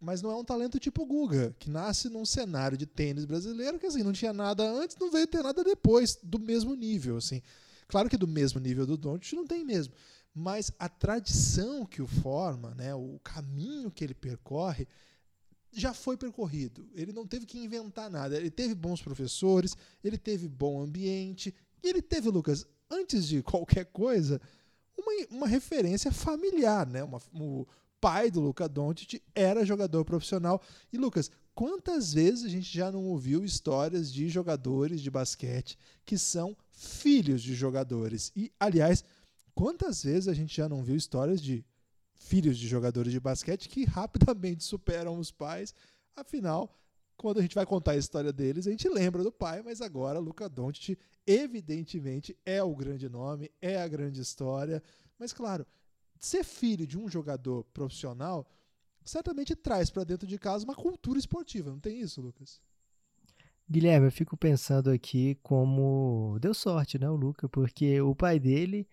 [0.01, 3.87] mas não é um talento tipo Guga, que nasce num cenário de tênis brasileiro que
[3.87, 7.43] assim, não tinha nada antes, não veio ter nada depois do mesmo nível, assim.
[7.89, 9.95] Claro que do mesmo nível do Doncic não tem mesmo,
[10.35, 14.87] mas a tradição que o forma, né, o caminho que ele percorre,
[15.73, 16.89] já foi percorrido.
[16.95, 18.37] Ele não teve que inventar nada.
[18.37, 23.87] Ele teve bons professores, ele teve bom ambiente, e ele teve, Lucas, antes de qualquer
[23.87, 24.41] coisa,
[24.97, 27.03] uma, uma referência familiar, né?
[27.03, 27.67] Uma, o
[28.01, 30.61] pai do Luca Doncic era jogador profissional.
[30.93, 36.19] E Lucas, quantas vezes a gente já não ouviu histórias de jogadores de basquete que
[36.19, 38.33] são filhos de jogadores?
[38.37, 39.05] E, aliás,
[39.55, 41.65] quantas vezes a gente já não viu histórias de
[42.17, 45.75] filhos de jogadores de basquete que rapidamente superam os pais.
[46.15, 46.75] Afinal,
[47.17, 50.19] quando a gente vai contar a história deles, a gente lembra do pai, mas agora
[50.19, 54.83] Luca Doncic evidentemente é o grande nome, é a grande história.
[55.19, 55.67] Mas claro,
[56.19, 58.47] ser filho de um jogador profissional
[59.05, 62.61] certamente traz para dentro de casa uma cultura esportiva, não tem isso, Lucas?
[63.69, 68.87] Guilherme, eu fico pensando aqui como deu sorte, né, o Luca, porque o pai dele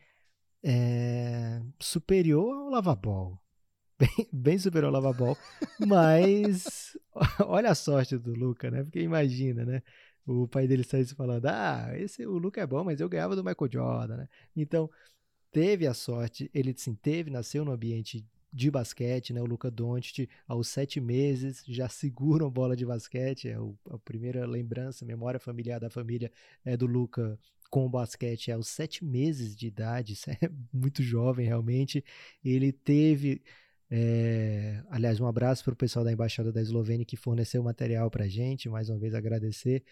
[0.63, 3.42] é superior ao lavabol.
[4.03, 5.37] Bem, bem superior ao lavabol.
[5.79, 6.97] mas
[7.47, 8.83] olha a sorte do Luca, né?
[8.83, 9.81] Porque imagina, né?
[10.25, 13.43] O pai dele saísse falando: Ah, esse o Luca é bom, mas eu ganhava do
[13.43, 14.29] Michael Jordan, né?
[14.55, 14.89] Então,
[15.51, 19.41] teve a sorte, ele sim, teve, nasceu no ambiente de basquete, né?
[19.41, 23.49] O Luca Doncic, aos sete meses, já segura uma bola de basquete.
[23.49, 26.31] É o, a primeira lembrança, memória familiar da família
[26.65, 27.39] é do Luca
[27.69, 32.03] com o basquete aos sete meses de idade, é muito jovem realmente.
[32.45, 33.41] Ele teve,
[33.95, 38.23] é, aliás, um abraço para o pessoal da Embaixada da Eslovênia que forneceu material para
[38.23, 39.83] a gente, mais uma vez agradecer.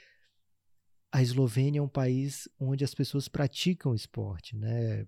[1.11, 5.05] A Eslovênia é um país onde as pessoas praticam esporte, né?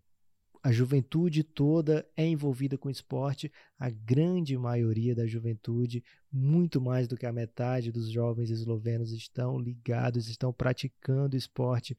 [0.61, 7.17] A juventude toda é envolvida com esporte, a grande maioria da juventude, muito mais do
[7.17, 11.97] que a metade dos jovens eslovenos estão ligados, estão praticando esporte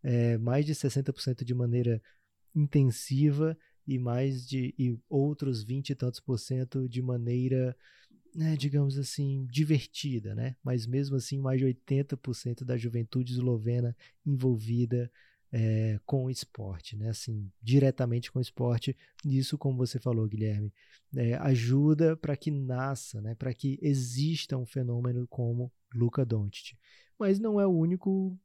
[0.00, 2.00] é, mais de 60% de maneira
[2.54, 7.76] intensiva e mais de e outros 20 e tantos por cento de maneira,
[8.34, 10.56] né, digamos assim, divertida, né?
[10.62, 15.10] Mas mesmo assim, mais de 80% da juventude eslovena envolvida
[15.52, 17.08] é, com esporte, né?
[17.10, 18.96] Assim, diretamente com esporte.
[19.24, 20.72] Isso, como você falou, Guilherme,
[21.14, 23.34] é, ajuda para que nasça, né?
[23.34, 26.76] Para que exista um fenômeno como Luca Doncic.
[27.18, 28.38] Mas não é o único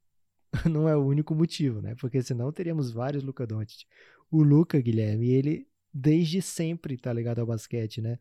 [0.69, 1.95] não é o único motivo, né?
[1.95, 3.85] Porque senão teríamos vários Luca Doncic.
[4.31, 8.17] O Luca, Guilherme, ele desde sempre tá ligado ao basquete, né?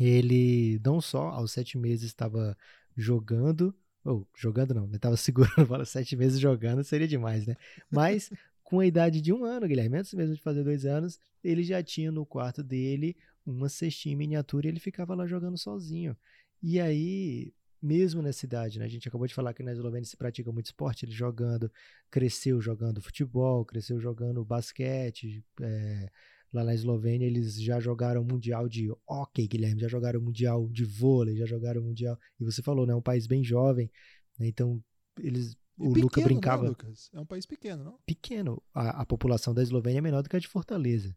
[0.00, 2.56] Ele não só aos sete meses estava
[2.96, 7.56] jogando, ou jogando não, ele estava segurando a bola sete meses jogando, seria demais, né?
[7.90, 8.30] Mas
[8.64, 11.82] com a idade de um ano, Guilherme, antes mesmo de fazer dois anos, ele já
[11.82, 16.16] tinha no quarto dele uma cestinha em miniatura e ele ficava lá jogando sozinho.
[16.62, 18.84] E aí, mesmo nessa idade, né?
[18.84, 21.70] A gente acabou de falar que na Eslovênia se pratica muito esporte, ele jogando,
[22.10, 25.44] cresceu jogando futebol, cresceu jogando basquete.
[25.60, 26.08] É,
[26.52, 31.36] lá na Eslovênia eles já jogaram mundial de hockey, Guilherme, já jogaram mundial de vôlei,
[31.36, 32.16] já jogaram mundial.
[32.38, 32.92] E você falou, né?
[32.92, 33.90] É um país bem jovem,
[34.38, 34.46] né?
[34.46, 34.82] Então
[35.18, 36.62] eles o pequeno, Luca brincava.
[36.62, 37.10] Né, Lucas?
[37.12, 37.98] É um país pequeno, não?
[38.06, 38.62] Pequeno.
[38.72, 41.16] A, a, população da Eslovênia é menor do que a de Fortaleza.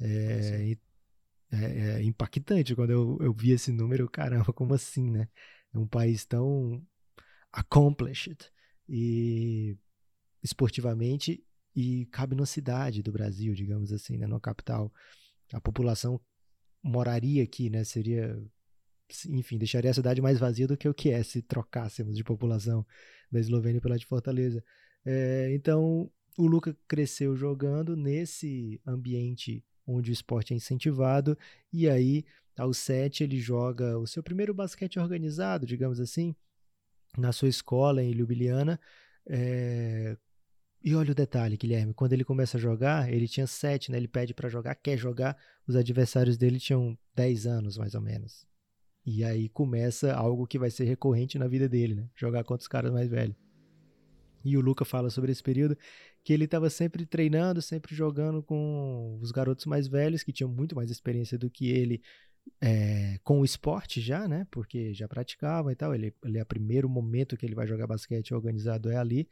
[0.00, 0.76] É,
[1.52, 4.08] é, é impactante quando eu, eu vi esse número.
[4.08, 5.28] Caramba, como assim, né?
[5.74, 6.82] É um país tão
[7.52, 8.50] accomplished
[8.88, 9.76] e
[10.42, 14.92] esportivamente e cabe numa cidade do Brasil, digamos assim, né, numa capital.
[15.52, 16.20] A população
[16.82, 17.82] moraria aqui, né?
[17.82, 18.40] Seria,
[19.28, 22.86] enfim, deixaria a cidade mais vazia do que o que é se trocássemos de população
[23.30, 24.62] da Eslovênia pela de Fortaleza.
[25.04, 31.36] É, então, o Luca cresceu jogando nesse ambiente onde o esporte é incentivado
[31.72, 32.24] e aí
[32.56, 36.34] aos sete, ele joga o seu primeiro basquete organizado, digamos assim,
[37.16, 38.80] na sua escola em Ljubljana.
[39.26, 40.16] É...
[40.82, 43.96] E olha o detalhe, Guilherme, quando ele começa a jogar, ele tinha sete, né?
[43.96, 45.34] Ele pede para jogar, quer jogar.
[45.66, 48.46] Os adversários dele tinham dez anos, mais ou menos.
[49.06, 52.08] E aí começa algo que vai ser recorrente na vida dele, né?
[52.14, 53.36] Jogar contra os caras mais velhos.
[54.44, 55.76] E o Luca fala sobre esse período
[56.22, 60.76] que ele estava sempre treinando, sempre jogando com os garotos mais velhos que tinham muito
[60.76, 62.02] mais experiência do que ele
[62.60, 64.46] é, com o esporte já, né?
[64.50, 65.94] Porque já praticava e tal.
[65.94, 69.28] Ele, ele é o primeiro momento que ele vai jogar basquete organizado é ali.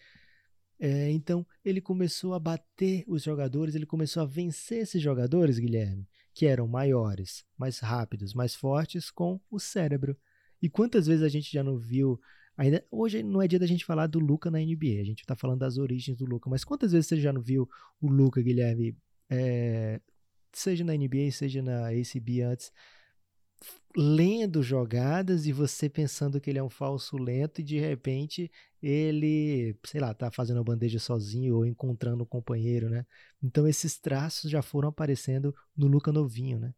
[0.79, 6.09] É, então ele começou a bater os jogadores, ele começou a vencer esses jogadores, Guilherme,
[6.35, 10.16] que eram maiores, mais rápidos, mais fortes com o cérebro.
[10.61, 12.18] E quantas vezes a gente já não viu
[12.57, 15.35] Ainda, hoje não é dia da gente falar do Luca na NBA, a gente está
[15.35, 17.68] falando das origens do Luca, mas quantas vezes você já não viu
[18.01, 18.96] o Luca, Guilherme,
[19.31, 20.01] é,
[20.53, 22.70] seja na NBA, seja na ACB antes,
[23.96, 28.51] lendo jogadas e você pensando que ele é um falso lento e de repente
[28.83, 33.07] ele, sei lá, tá fazendo a bandeja sozinho ou encontrando um companheiro, né?
[33.42, 36.75] Então esses traços já foram aparecendo no Luca novinho, né?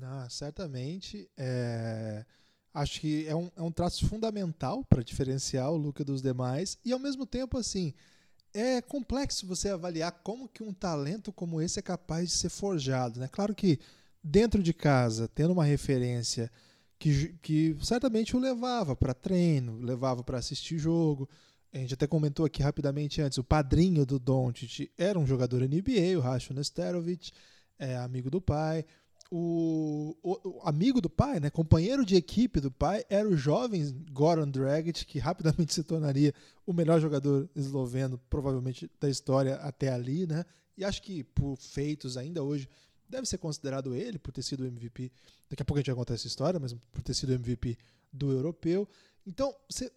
[0.00, 1.28] Ah, certamente.
[1.36, 2.24] É...
[2.72, 6.92] Acho que é um, é um traço fundamental para diferenciar o Luca dos demais e
[6.92, 7.92] ao mesmo tempo assim
[8.54, 13.20] é complexo você avaliar como que um talento como esse é capaz de ser forjado,
[13.20, 13.28] né?
[13.28, 13.78] Claro que
[14.22, 16.50] dentro de casa, tendo uma referência
[16.98, 21.28] que, que certamente o levava para treino, levava para assistir jogo.
[21.72, 26.16] A gente até comentou aqui rapidamente antes, o padrinho do Doncic era um jogador NBA,
[26.16, 27.32] o Rashon Nesterovic,
[27.78, 28.84] é amigo do pai.
[29.34, 34.04] O, o, o, amigo do pai, né, companheiro de equipe do pai, era o jovem
[34.12, 36.34] Goran Dragic, que rapidamente se tornaria
[36.66, 40.44] o melhor jogador esloveno, provavelmente da história até ali, né?
[40.76, 42.68] E acho que por feitos ainda hoje
[43.12, 45.12] deve ser considerado ele por ter sido MVP.
[45.48, 47.76] Daqui a pouco a gente vai contar essa história, mas por ter sido MVP
[48.12, 48.88] do europeu.
[49.26, 49.92] Então, você,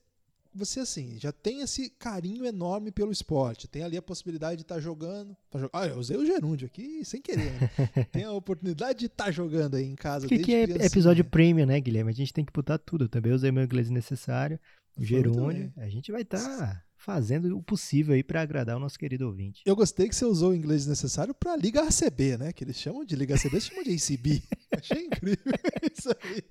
[0.54, 3.68] você assim, já tem esse carinho enorme pelo esporte.
[3.68, 5.36] Tem ali a possibilidade de estar tá jogando.
[5.50, 5.70] Tá jog...
[5.74, 7.52] Ah, eu usei o gerúndio aqui sem querer.
[7.54, 7.70] Né?
[8.12, 10.28] tem a oportunidade de estar tá jogando aí em casa.
[10.28, 12.12] Que, que é episódio premium, né, Guilherme?
[12.12, 13.06] A gente tem que botar tudo.
[13.06, 14.60] Eu também usei meu inglês necessário.
[14.98, 15.74] O gerúndio.
[15.78, 16.40] A gente vai estar.
[16.40, 19.62] Tá fazendo o possível aí para agradar o nosso querido ouvinte.
[19.64, 22.52] Eu gostei que você usou o inglês necessário para Liga ACB, né?
[22.52, 24.42] Que eles chamam de Liga ACB, eles chamam de ACB.
[24.76, 25.54] Achei incrível
[25.96, 26.44] isso aí.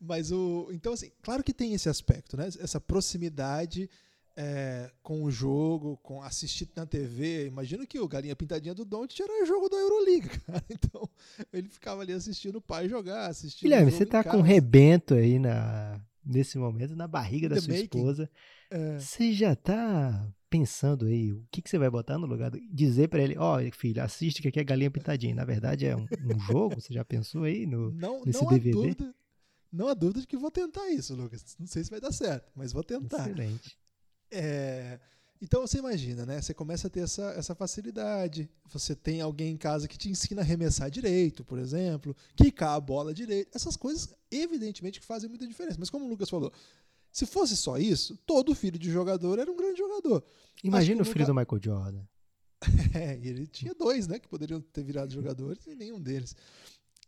[0.00, 0.68] Mas o.
[0.72, 2.48] Então, assim, claro que tem esse aspecto, né?
[2.58, 3.88] Essa proximidade.
[4.40, 7.48] É, com o jogo, com assistir na TV.
[7.48, 10.64] Imagino que o Galinha Pintadinha do Don't era jogo da Euroliga, cara.
[10.70, 11.08] Então,
[11.52, 13.62] ele ficava ali assistindo o pai jogar, assistindo.
[13.62, 17.74] Guilherme, você tá com um rebento aí na, nesse momento na barriga da The sua
[17.74, 17.98] making.
[17.98, 18.30] esposa.
[18.70, 18.98] É.
[18.98, 22.50] Você já tá pensando aí o que, que você vai botar no lugar?
[22.50, 22.58] Do...
[22.70, 25.34] Dizer para ele, ó, oh, filho, assiste que aqui é galinha pintadinha.
[25.34, 28.70] Na verdade é um, um jogo, você já pensou aí no, não, nesse não DVD?
[28.70, 29.14] Há dúvida,
[29.72, 31.56] não há dúvida de que vou tentar isso, Lucas.
[31.58, 33.28] Não sei se vai dar certo, mas vou tentar.
[33.28, 33.78] Excelente.
[34.30, 34.98] É...
[35.40, 36.42] Então você imagina, né?
[36.42, 38.50] Você começa a ter essa, essa facilidade.
[38.70, 42.80] Você tem alguém em casa que te ensina a arremessar direito, por exemplo, quicar a
[42.80, 43.48] bola direito.
[43.54, 45.76] Essas coisas, evidentemente, que fazem muita diferença.
[45.78, 46.52] Mas como o Lucas falou,
[47.18, 50.24] se fosse só isso, todo filho de jogador era um grande jogador.
[50.62, 52.04] Imagina o filho do Michael Jordan.
[52.94, 56.36] é, ele tinha dois, né, que poderiam ter virado jogadores e nenhum deles.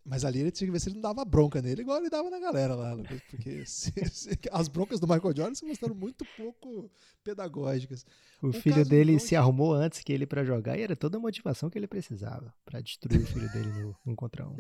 [0.05, 2.29] Mas ali ele tinha que ver se ele não dava bronca nele, igual ele dava
[2.29, 6.91] na galera lá, porque se, se, as broncas do Michael Jordan se mostraram muito pouco
[7.23, 8.05] pedagógicas.
[8.43, 11.21] O, o filho dele se arrumou antes que ele para jogar e era toda a
[11.21, 14.57] motivação que ele precisava para destruir o filho dele no um contra um.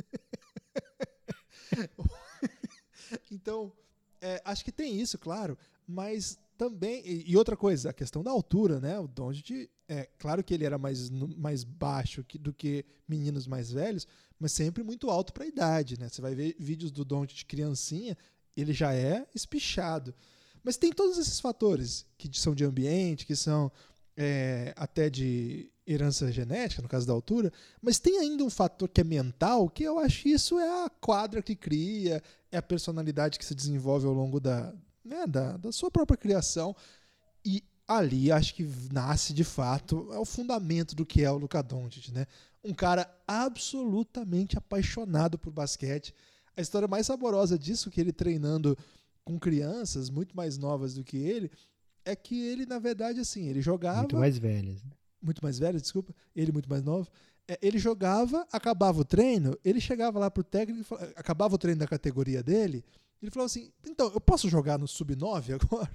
[3.32, 3.72] então,
[4.20, 5.56] é, acho que tem isso, claro,
[5.86, 7.02] mas também.
[7.06, 8.98] E, e, outra coisa, a questão da altura, né?
[8.98, 13.70] O Doncic, é claro que ele era mais, mais baixo que, do que meninos mais
[13.72, 14.06] velhos,
[14.38, 16.08] mas sempre muito alto para a idade, né?
[16.08, 18.16] Você vai ver vídeos do Doncic criancinha,
[18.56, 20.14] ele já é espichado.
[20.62, 23.72] Mas tem todos esses fatores que são de ambiente, que são
[24.16, 29.00] é, até de herança genética, no caso da altura, mas tem ainda um fator que
[29.00, 33.38] é mental, que eu acho que isso é a quadra que cria, é a personalidade
[33.38, 34.72] que se desenvolve ao longo da,
[35.04, 36.74] né, da, da sua própria criação.
[37.44, 41.62] E ali acho que nasce de fato, é o fundamento do que é o Luka
[41.62, 42.26] Doncic, né?
[42.62, 46.14] Um cara absolutamente apaixonado por basquete.
[46.56, 48.76] A história mais saborosa disso, que ele treinando
[49.24, 51.50] com crianças muito mais novas do que ele,
[52.04, 54.00] é que ele, na verdade, assim, ele jogava.
[54.00, 54.82] Muito mais velhas.
[54.82, 54.90] Né?
[55.22, 57.08] Muito mais velho, desculpa, ele muito mais novo.
[57.48, 61.86] É, ele jogava, acabava o treino, ele chegava lá pro técnico, acabava o treino da
[61.86, 62.84] categoria dele,
[63.22, 65.90] ele falou assim: então, eu posso jogar no sub-9 agora?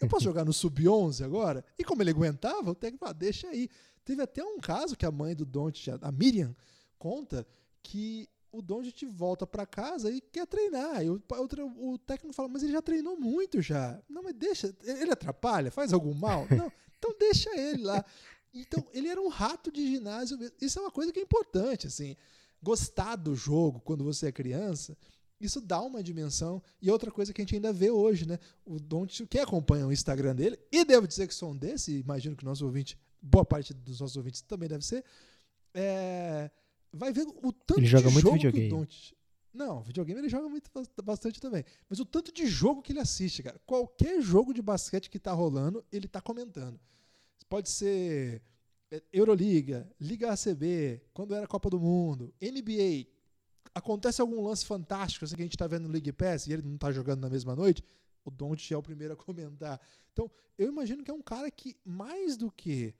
[0.00, 1.64] Eu posso jogar no sub-11 agora?
[1.76, 3.68] E como ele aguentava, o técnico falou: ah, deixa aí.
[4.04, 6.54] Teve até um caso que a mãe do Don't, a Miriam,
[6.98, 7.46] conta
[7.82, 11.02] que o Doncic volta para casa e quer treinar.
[11.02, 14.00] E o, o, o, técnico fala, mas ele já treinou muito já.
[14.08, 16.46] Não, mas deixa, ele atrapalha, faz algum mal?
[16.50, 18.04] Não, então deixa ele lá.
[18.60, 20.38] Então, ele era um rato de ginásio.
[20.60, 22.16] Isso é uma coisa que é importante, assim.
[22.62, 24.96] Gostar do jogo quando você é criança,
[25.40, 26.62] isso dá uma dimensão.
[26.82, 28.38] E outra coisa que a gente ainda vê hoje, né?
[28.64, 32.36] O Don't, quem acompanha o Instagram dele, e devo dizer que sou um desse, imagino
[32.36, 35.04] que nosso ouvinte, boa parte dos nossos ouvintes também deve ser,
[35.72, 36.50] é,
[36.92, 38.68] vai ver o tanto ele joga de muito jogo videogame.
[38.68, 39.18] que o Don't.
[39.52, 40.70] Não, videogame ele joga muito,
[41.02, 41.64] bastante também.
[41.88, 43.58] Mas o tanto de jogo que ele assiste, cara.
[43.66, 46.78] Qualquer jogo de basquete que tá rolando, ele tá comentando.
[47.46, 48.42] Pode ser
[48.90, 53.06] é, Euroliga, Liga ACB, quando era Copa do Mundo, NBA.
[53.74, 56.62] Acontece algum lance fantástico assim que a gente está vendo no League Pass e ele
[56.62, 57.82] não está jogando na mesma noite,
[58.24, 59.80] o Don't é o primeiro a comentar.
[60.12, 62.94] Então, eu imagino que é um cara que, mais do que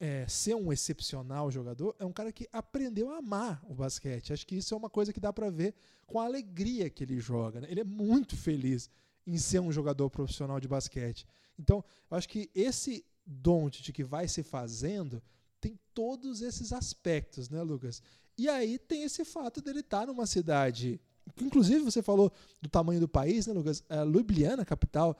[0.00, 4.32] é, ser um excepcional jogador, é um cara que aprendeu a amar o basquete.
[4.32, 5.74] Acho que isso é uma coisa que dá para ver
[6.06, 7.60] com a alegria que ele joga.
[7.60, 7.68] Né?
[7.70, 8.88] Ele é muito feliz
[9.26, 11.26] em ser um jogador profissional de basquete.
[11.58, 15.22] Então, eu acho que esse Doncic que vai se fazendo
[15.60, 18.02] tem todos esses aspectos, né, Lucas?
[18.36, 21.00] E aí tem esse fato dele estar tá numa cidade,
[21.42, 23.82] inclusive você falou do tamanho do país, né, Lucas?
[23.88, 25.16] A Ljubljana, capital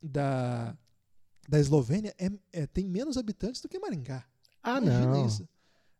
[0.00, 0.76] da,
[1.48, 4.24] da Eslovênia, é, é, tem menos habitantes do que Maringá.
[4.62, 5.26] Ah, Imagina não.
[5.26, 5.48] Isso.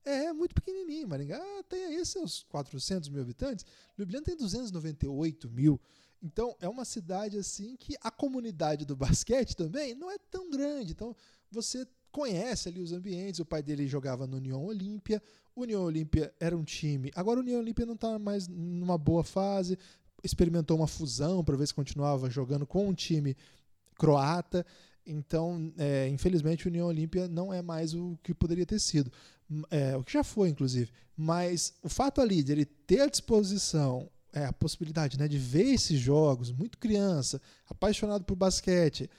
[0.04, 1.08] É, é muito pequenininho.
[1.08, 3.66] Maringá tem aí seus 400 mil habitantes.
[3.98, 5.80] Ljubljana tem 298 mil.
[6.22, 10.92] Então, é uma cidade assim que a comunidade do basquete também não é tão grande.
[10.92, 11.16] Então,
[11.50, 13.40] você conhece ali os ambientes.
[13.40, 15.22] O pai dele jogava no União Olímpia.
[15.54, 17.10] União Olímpia era um time.
[17.14, 19.78] Agora o União Olímpia não está mais numa boa fase.
[20.22, 23.36] Experimentou uma fusão para ver se continuava jogando com um time
[23.98, 24.64] croata.
[25.06, 29.10] Então, é, infelizmente, o União Olímpia não é mais o que poderia ter sido.
[29.70, 30.90] É, o que já foi, inclusive.
[31.16, 35.74] Mas o fato ali de ele ter à disposição é, a possibilidade né, de ver
[35.74, 39.10] esses jogos, muito criança, apaixonado por basquete.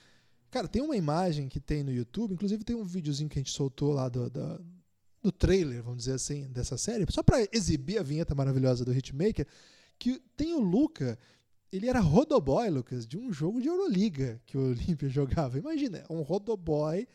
[0.52, 3.50] Cara, tem uma imagem que tem no YouTube, inclusive tem um videozinho que a gente
[3.50, 4.60] soltou lá do, do,
[5.22, 9.46] do trailer, vamos dizer assim, dessa série, só para exibir a vinheta maravilhosa do Hitmaker,
[9.98, 11.18] que tem o Luca,
[11.72, 15.58] ele era rodoboy, Lucas, de um jogo de Euroliga que o Olímpia jogava.
[15.58, 17.08] Imagina, um rodoboy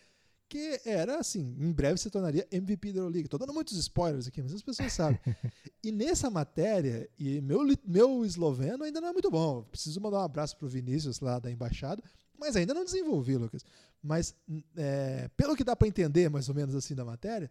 [0.49, 3.29] que era assim, em breve se tornaria MVP da Euroliga.
[3.29, 5.19] Tô dando muitos spoilers aqui, mas as pessoas sabem.
[5.83, 9.61] e nessa matéria, e meu, meu esloveno ainda não é muito bom.
[9.61, 12.01] Preciso mandar um abraço pro Vinícius lá da embaixada,
[12.39, 13.65] mas ainda não desenvolvi, Lucas.
[14.01, 14.35] Mas
[14.75, 17.49] é, pelo que dá para entender, mais ou menos assim da matéria,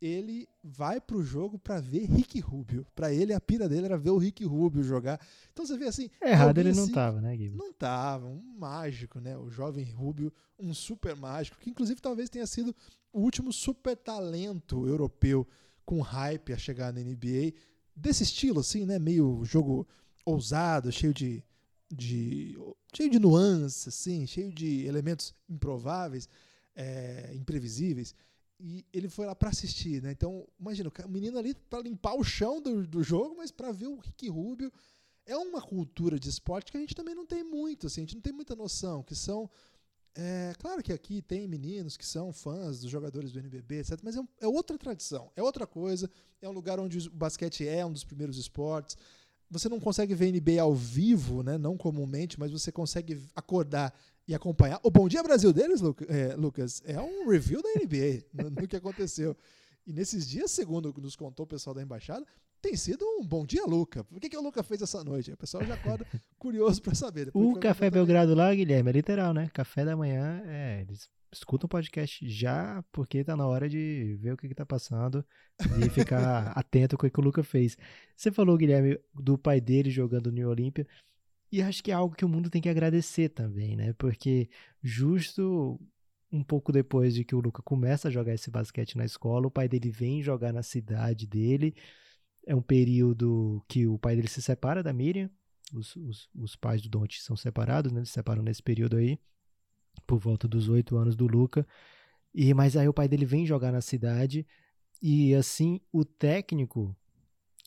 [0.00, 2.86] ele vai pro jogo para ver Rick Rubio.
[2.94, 5.20] Para ele, a pira dele era ver o Rick Rubio jogar.
[5.52, 6.10] Então você vê assim.
[6.22, 7.56] Errado ele não assim, tava, né, Guilherme?
[7.56, 8.26] Não tava.
[8.26, 9.36] Um mágico, né?
[9.36, 12.74] O jovem Rubio, um super mágico, que inclusive talvez tenha sido
[13.12, 15.46] o último super talento europeu
[15.84, 17.54] com hype a chegar na NBA.
[17.94, 18.98] Desse estilo, assim, né?
[18.98, 19.88] Meio jogo
[20.24, 21.42] ousado, cheio de.
[21.90, 22.58] De
[22.94, 26.28] cheio de nuances, assim, cheio de elementos improváveis,
[26.74, 28.14] é, imprevisíveis
[28.58, 30.10] e ele foi lá para assistir, né?
[30.12, 33.86] Então, imagina, o menino ali para limpar o chão do, do jogo, mas para ver
[33.86, 34.72] o Rick Rubio.
[35.28, 38.14] É uma cultura de esporte que a gente também não tem muito, assim, a gente
[38.14, 39.50] não tem muita noção, que são.
[40.14, 44.16] É, claro que aqui tem meninos que são fãs dos jogadores do NBB, etc., mas
[44.16, 46.08] é, é outra tradição, é outra coisa,
[46.40, 48.96] é um lugar onde o basquete é um dos primeiros esportes.
[49.50, 51.56] Você não consegue ver NBA ao vivo, né?
[51.56, 53.94] não comumente, mas você consegue acordar
[54.26, 54.80] e acompanhar.
[54.82, 58.76] O Bom Dia Brasil deles, é, Lucas, é um review da NBA no, no, que
[58.76, 59.36] aconteceu.
[59.86, 62.26] E nesses dias, segundo nos contou o pessoal da embaixada,
[62.60, 64.04] tem sido um bom dia, Luca.
[64.10, 65.30] O que, que o Luca fez essa noite?
[65.30, 66.04] O pessoal já acorda
[66.36, 67.26] curioso para saber.
[67.26, 69.48] Depois o Café Belgrado lá, Guilherme, é literal, né?
[69.54, 71.08] Café da manhã, é, eles
[71.38, 75.24] escutam o podcast já, porque tá na hora de ver o que, que tá passando
[75.84, 77.76] e ficar atento com o que o Luca fez.
[78.16, 80.86] Você falou, Guilherme, do pai dele jogando no Olímpia.
[81.50, 83.92] E acho que é algo que o mundo tem que agradecer também, né?
[83.94, 84.48] Porque
[84.82, 85.80] justo
[86.30, 89.50] um pouco depois de que o Luca começa a jogar esse basquete na escola, o
[89.50, 91.74] pai dele vem jogar na cidade dele.
[92.46, 95.30] É um período que o pai dele se separa da Miriam.
[95.72, 98.00] Os, os, os pais do Dante são separados, né?
[98.00, 99.18] Eles se separam nesse período aí,
[100.06, 101.66] por volta dos oito anos do Luca.
[102.34, 104.46] E Mas aí o pai dele vem jogar na cidade.
[105.00, 106.96] E assim, o técnico,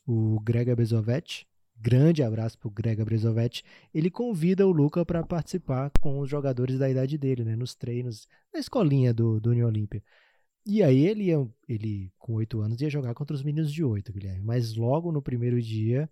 [0.05, 1.47] o Greg Bezovet,
[1.79, 3.63] grande abraço pro Greg Brezovetti,
[3.93, 8.27] ele convida o Luca para participar com os jogadores da idade dele, né, nos treinos,
[8.53, 10.03] na escolinha do, do União Olímpia.
[10.65, 14.11] E aí ele, ia, ele, com oito anos, ia jogar contra os meninos de oito,
[14.11, 14.43] Guilherme.
[14.43, 16.09] Mas logo no primeiro dia...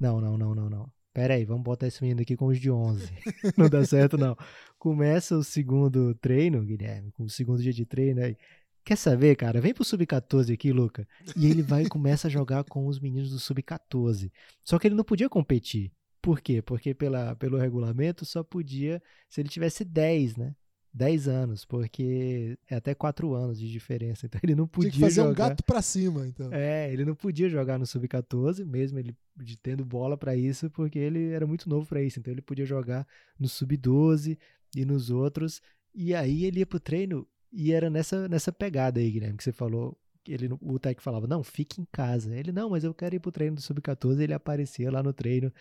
[0.00, 0.92] Não, não, não, não, não.
[1.12, 3.12] Pera aí, vamos botar esse menino aqui com os de 11.
[3.56, 4.36] não dá certo, não.
[4.78, 8.36] Começa o segundo treino, Guilherme, com o segundo dia de treino aí.
[8.84, 9.60] Quer saber, cara?
[9.60, 11.06] Vem pro Sub-14 aqui, Luca.
[11.36, 14.32] E ele vai e começa a jogar com os meninos do Sub-14.
[14.64, 15.92] Só que ele não podia competir.
[16.20, 16.62] Por quê?
[16.62, 20.54] Porque pela, pelo regulamento só podia se ele tivesse 10, né?
[20.94, 24.26] 10 anos, porque é até 4 anos de diferença.
[24.32, 25.46] Então ele não podia Tinha que fazer jogar...
[25.46, 26.52] um gato pra cima, então.
[26.52, 30.98] É, ele não podia jogar no Sub-14, mesmo ele de tendo bola para isso, porque
[30.98, 32.18] ele era muito novo para isso.
[32.18, 33.06] Então ele podia jogar
[33.38, 34.38] no Sub-12
[34.76, 35.62] e nos outros.
[35.94, 39.52] E aí ele ia pro treino e era nessa, nessa pegada aí, Guilherme, que você
[39.52, 39.96] falou.
[40.26, 42.34] Ele, o Tec falava, não, fique em casa.
[42.34, 44.20] Ele, não, mas eu quero ir pro treino do Sub-14.
[44.20, 45.52] Ele aparecia lá no treino.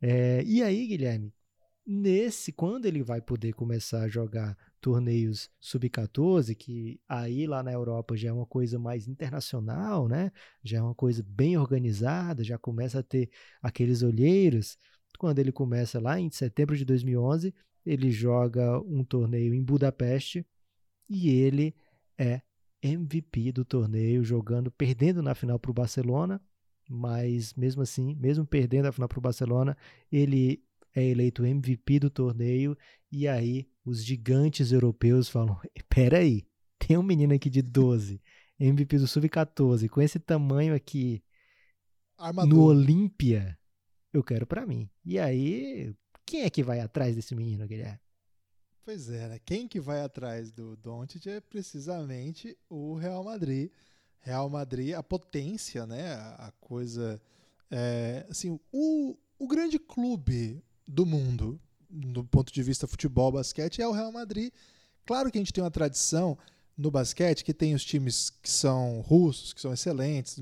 [0.00, 1.32] É, e aí, Guilherme,
[1.90, 8.14] nesse, quando ele vai poder começar a jogar torneios Sub-14, que aí lá na Europa
[8.14, 10.30] já é uma coisa mais internacional, né?
[10.62, 13.30] Já é uma coisa bem organizada, já começa a ter
[13.62, 14.76] aqueles olheiros.
[15.18, 17.54] Quando ele começa lá em setembro de 2011,
[17.86, 20.46] ele joga um torneio em Budapeste,
[21.08, 21.74] e ele
[22.18, 22.42] é
[22.82, 26.38] MVP do torneio, jogando, perdendo na final para o Barcelona,
[26.86, 29.74] mas mesmo assim, mesmo perdendo a final para o Barcelona,
[30.12, 30.62] ele
[30.94, 32.76] é eleito MVP do torneio
[33.10, 35.58] e aí os gigantes europeus falam:
[35.88, 36.46] peraí,
[36.78, 38.20] tem um menino aqui de 12,
[38.58, 41.22] MVP do Sub-14, com esse tamanho aqui
[42.16, 42.48] Armador.
[42.48, 43.58] no Olímpia,
[44.12, 44.90] eu quero para mim.
[45.04, 45.94] E aí,
[46.26, 48.00] quem é que vai atrás desse menino, Guilherme?
[48.84, 49.38] Pois é, né?
[49.44, 53.70] Quem que vai atrás do Doncic é precisamente o Real Madrid.
[54.20, 56.14] Real Madrid, a potência, né?
[56.14, 57.20] A coisa,
[57.70, 61.60] é, assim, o, o grande clube do mundo,
[61.90, 64.50] do ponto de vista futebol, basquete, é o Real Madrid.
[65.04, 66.36] Claro que a gente tem uma tradição
[66.76, 70.38] no basquete que tem os times que são russos, que são excelentes,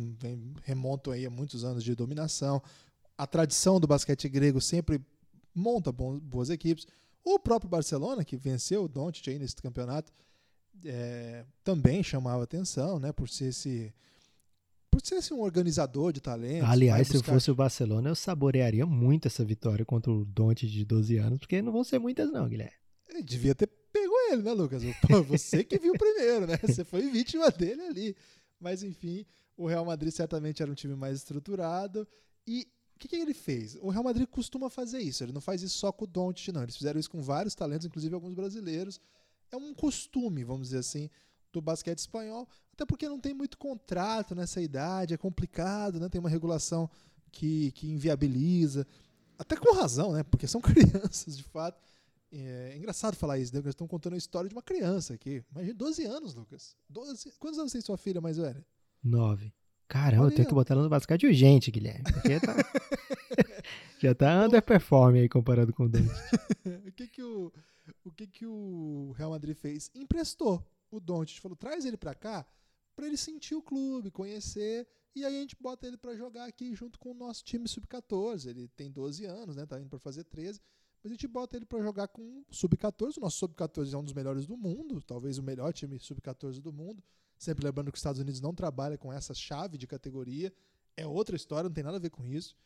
[0.62, 2.62] remontam aí a muitos anos de dominação.
[3.18, 5.01] A tradição do basquete grego sempre
[5.55, 6.86] monta boas equipes.
[7.24, 10.12] O próprio Barcelona, que venceu o Doncic aí nesse campeonato,
[10.84, 13.92] é, também chamava atenção, né, por ser esse
[14.97, 16.68] por ser assim, um organizador de talentos.
[16.68, 17.24] Aliás, buscar...
[17.24, 21.18] se eu fosse o Barcelona, eu saborearia muito essa vitória contra o Doncic de 12
[21.18, 22.72] anos, porque não vão ser muitas não, Guilherme.
[23.09, 24.82] Ele devia ter pego ele, né, Lucas?
[25.07, 26.59] Pô, você que viu primeiro, né?
[26.62, 28.16] Você foi vítima dele ali.
[28.59, 32.09] Mas enfim, o Real Madrid certamente era um time mais estruturado
[32.47, 33.76] e o que, que, ele fez?
[33.82, 35.22] O Real Madrid costuma fazer isso.
[35.22, 36.62] Ele não faz isso só com o Doncic, não.
[36.62, 38.99] Eles fizeram isso com vários talentos, inclusive alguns brasileiros.
[39.53, 41.11] É um costume, vamos dizer assim,
[41.53, 42.49] do basquete espanhol.
[42.76, 46.10] Até porque não tem muito contrato nessa idade, é complicado, né?
[46.10, 46.90] Tem uma regulação
[47.32, 48.86] que, que inviabiliza.
[49.38, 50.22] Até com razão, né?
[50.22, 51.80] Porque são crianças, de fato.
[52.30, 53.60] É, é engraçado falar isso, né?
[53.60, 55.42] Eles estão contando a história de uma criança aqui.
[55.52, 56.76] Imagina, 12 anos, Lucas.
[56.90, 57.32] 12...
[57.38, 58.62] Quantos anos tem sua filha mais velha?
[59.02, 59.54] Nove.
[59.88, 62.12] Caramba, eu tenho que botar ela no basquete urgente, Guilherme.
[62.12, 62.56] Porque tá...
[63.98, 66.12] já tá então underperform aí comparado com o Dante.
[66.86, 67.50] o que que o,
[68.04, 69.90] o que que o Real Madrid fez?
[69.94, 71.40] Emprestou o Dante.
[71.40, 72.44] Falou, traz ele pra cá
[72.97, 74.88] para ele sentir o clube, conhecer.
[75.14, 78.49] E aí a gente bota ele para jogar aqui junto com o nosso time sub-14.
[78.49, 79.66] Ele tem 12 anos, né?
[79.66, 80.61] Tá indo para fazer 13.
[81.03, 83.18] Mas a gente bota ele para jogar com o sub-14.
[83.18, 86.72] O nosso sub-14 é um dos melhores do mundo, talvez o melhor time sub-14 do
[86.72, 87.03] mundo.
[87.38, 90.53] Sempre lembrando que os Estados Unidos não trabalha com essa chave de categoria.
[90.97, 92.57] É outra história, não tem nada a ver com isso.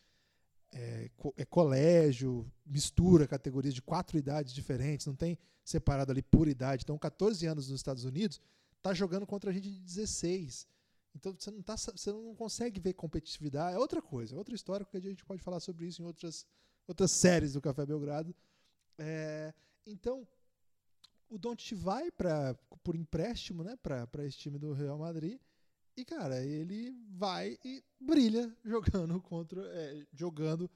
[0.72, 6.84] É, é, colégio, mistura categorias de quatro idades diferentes, não tem separado ali por idade.
[6.84, 8.40] Então, 14 anos nos Estados Unidos,
[8.82, 10.66] tá jogando contra a gente de 16.
[11.14, 13.74] Então, você não, tá, você não consegue ver competitividade.
[13.74, 16.46] É outra coisa, é outra história, porque a gente pode falar sobre isso em outras,
[16.86, 18.34] outras séries do Café Belgrado.
[18.96, 19.52] É,
[19.86, 20.26] então,
[21.28, 25.38] o Doncic vai para por empréstimo, né, para esse time do Real Madrid.
[25.96, 30.70] E cara, ele vai e brilha jogando contra é, jogando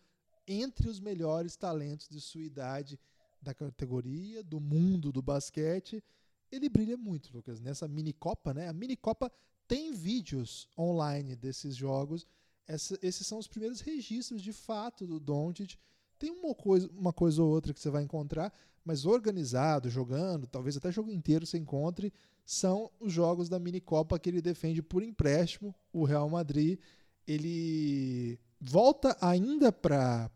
[0.46, 2.98] entre os melhores talentos de sua idade
[3.40, 6.02] da categoria, do mundo do basquete.
[6.50, 8.68] Ele brilha muito, Lucas, nessa mini copa, né?
[8.68, 9.30] A mini copa
[9.66, 12.26] tem vídeos online desses jogos.
[12.66, 15.76] Essa, esses são os primeiros registros de fato do Doncic.
[16.18, 18.52] Tem uma coisa, uma coisa ou outra que você vai encontrar,
[18.84, 22.12] mas organizado, jogando, talvez até jogo inteiro você encontre,
[22.44, 25.74] são os jogos da mini Copa que ele defende por empréstimo.
[25.92, 26.78] O Real Madrid
[27.26, 30.30] ele volta ainda para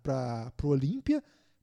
[0.63, 1.23] o Olímpia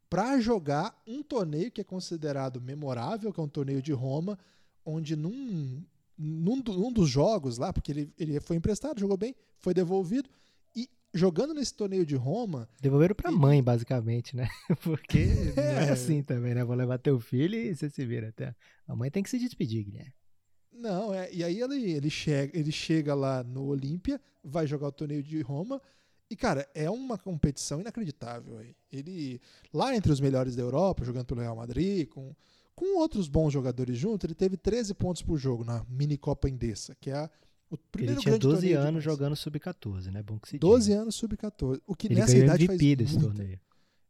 [0.09, 4.37] para jogar um torneio que é considerado memorável, que é um torneio de Roma,
[4.85, 5.83] onde num,
[6.17, 10.29] num, num dos jogos lá, porque ele, ele foi emprestado, jogou bem, foi devolvido,
[11.15, 12.67] jogando nesse torneio de Roma.
[12.81, 14.49] Devolveram pra mãe, basicamente, né?
[14.83, 15.25] Porque
[15.55, 16.63] não é assim também, né?
[16.63, 18.53] Vou levar teu filho e você se vira até.
[18.85, 20.13] A mãe tem que se despedir, Guilherme.
[20.73, 21.33] Não, é.
[21.33, 25.41] E aí ele, ele, chega, ele chega lá no Olímpia, vai jogar o torneio de
[25.41, 25.81] Roma.
[26.29, 28.57] E, cara, é uma competição inacreditável.
[28.57, 28.75] Aí.
[28.91, 29.39] Ele,
[29.73, 32.35] lá entre os melhores da Europa, jogando pelo Real Madrid, com,
[32.75, 36.95] com outros bons jogadores junto, ele teve 13 pontos por jogo na mini Copa Endesa,
[36.99, 37.29] que é a
[37.69, 40.21] o primeiro ele tinha 12 anos jogando sub-14, né?
[40.21, 41.01] Bom que se 12 diga.
[41.01, 41.81] anos sub-14.
[41.87, 43.27] O que ele nessa idade MVP faz muita...
[43.27, 43.59] torneio.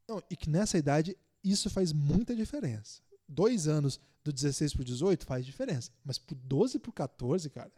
[0.08, 3.02] Não, e que nessa idade isso faz muita diferença.
[3.28, 5.90] Dois anos do 16 pro 18 faz diferença.
[6.04, 7.72] Mas pro 12 pro 14, cara.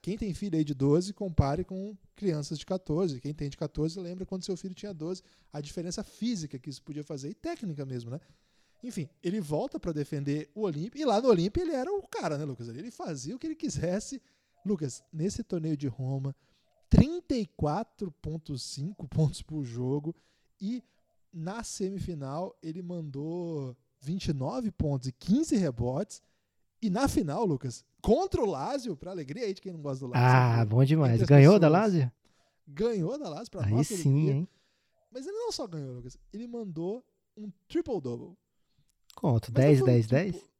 [0.00, 3.20] Quem tem filho aí de 12, compare com crianças de 14.
[3.20, 5.22] Quem tem de 14 lembra quando seu filho tinha 12.
[5.52, 8.20] A diferença física que isso podia fazer e técnica mesmo, né?
[8.82, 11.00] Enfim, ele volta para defender o Olímpia.
[11.00, 12.68] E lá no Olímpia ele era o cara, né, Lucas?
[12.68, 14.20] Ele fazia o que ele quisesse
[14.64, 16.34] Lucas, nesse torneio de Roma,
[16.90, 20.16] 34,5 pontos por jogo
[20.60, 20.82] e
[21.32, 26.22] na semifinal ele mandou 29 pontos e 15 rebotes.
[26.80, 30.12] E na final, Lucas, contra o Lazio, para alegria aí de quem não gosta do
[30.12, 30.28] Lazio.
[30.28, 31.22] Ah, bom demais.
[31.22, 32.12] Ganhou da Lazio?
[32.68, 34.34] Ganhou da Lazio para aí nossa sim, alegria.
[34.34, 34.48] Hein?
[35.10, 37.02] Mas ele não só ganhou, Lucas, ele mandou
[37.34, 38.36] um triple-double.
[39.14, 39.50] Quanto?
[39.50, 40.50] 10, 10, 10?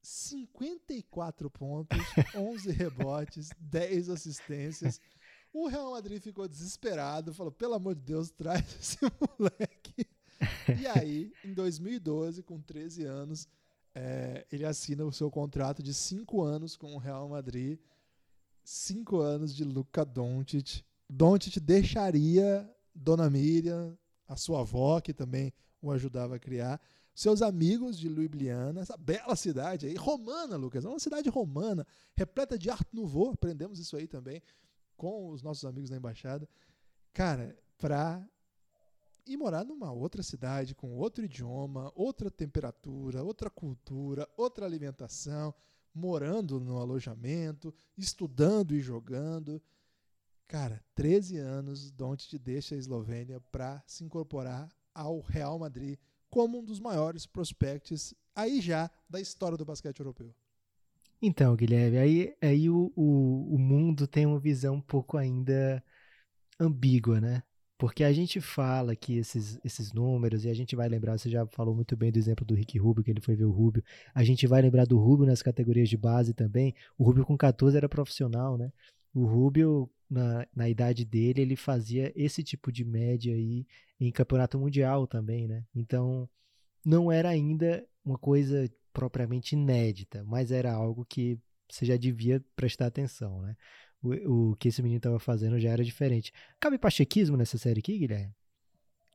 [0.00, 1.98] 54 pontos,
[2.34, 4.98] 11 rebotes, 10 assistências.
[5.52, 8.96] O Real Madrid ficou desesperado, falou: pelo amor de Deus, traz esse
[9.38, 10.06] moleque.
[10.80, 13.46] E aí, em 2012, com 13 anos,
[14.00, 17.80] é, ele assina o seu contrato de 5 anos com o Real Madrid.
[18.62, 20.84] 5 anos de Luka Doncic.
[21.10, 26.80] Doncic deixaria Dona Miriam, a sua avó, que também o ajudava a criar,
[27.12, 31.84] seus amigos de Ljubljana, essa bela cidade aí, romana, Lucas, é uma cidade romana,
[32.14, 34.40] repleta de Art Nouveau, aprendemos isso aí também
[34.96, 36.48] com os nossos amigos da embaixada.
[37.12, 38.24] Cara, pra
[39.28, 45.54] ir morar numa outra cidade com outro idioma, outra temperatura, outra cultura, outra alimentação,
[45.94, 49.60] morando no alojamento, estudando e jogando.
[50.46, 55.98] Cara, 13 anos, Don't deixa a Eslovênia para se incorporar ao Real Madrid
[56.30, 60.34] como um dos maiores prospects aí já da história do basquete europeu.
[61.20, 65.82] Então, Guilherme, aí, aí o, o, o mundo tem uma visão um pouco ainda
[66.60, 67.42] ambígua, né?
[67.78, 71.46] Porque a gente fala que esses, esses números, e a gente vai lembrar, você já
[71.46, 73.84] falou muito bem do exemplo do Rick Rubio, que ele foi ver o Rubio.
[74.12, 76.74] A gente vai lembrar do Rubio nas categorias de base também.
[76.98, 78.72] O Rubio com 14 era profissional, né?
[79.14, 83.64] O Rubio, na, na idade dele, ele fazia esse tipo de média aí
[84.00, 85.64] em campeonato mundial também, né?
[85.72, 86.28] Então,
[86.84, 91.38] não era ainda uma coisa propriamente inédita, mas era algo que
[91.70, 93.56] você já devia prestar atenção, né?
[94.02, 96.32] O, o que esse menino estava fazendo já era diferente.
[96.60, 98.34] Cabe pachequismo nessa série aqui, Guilherme?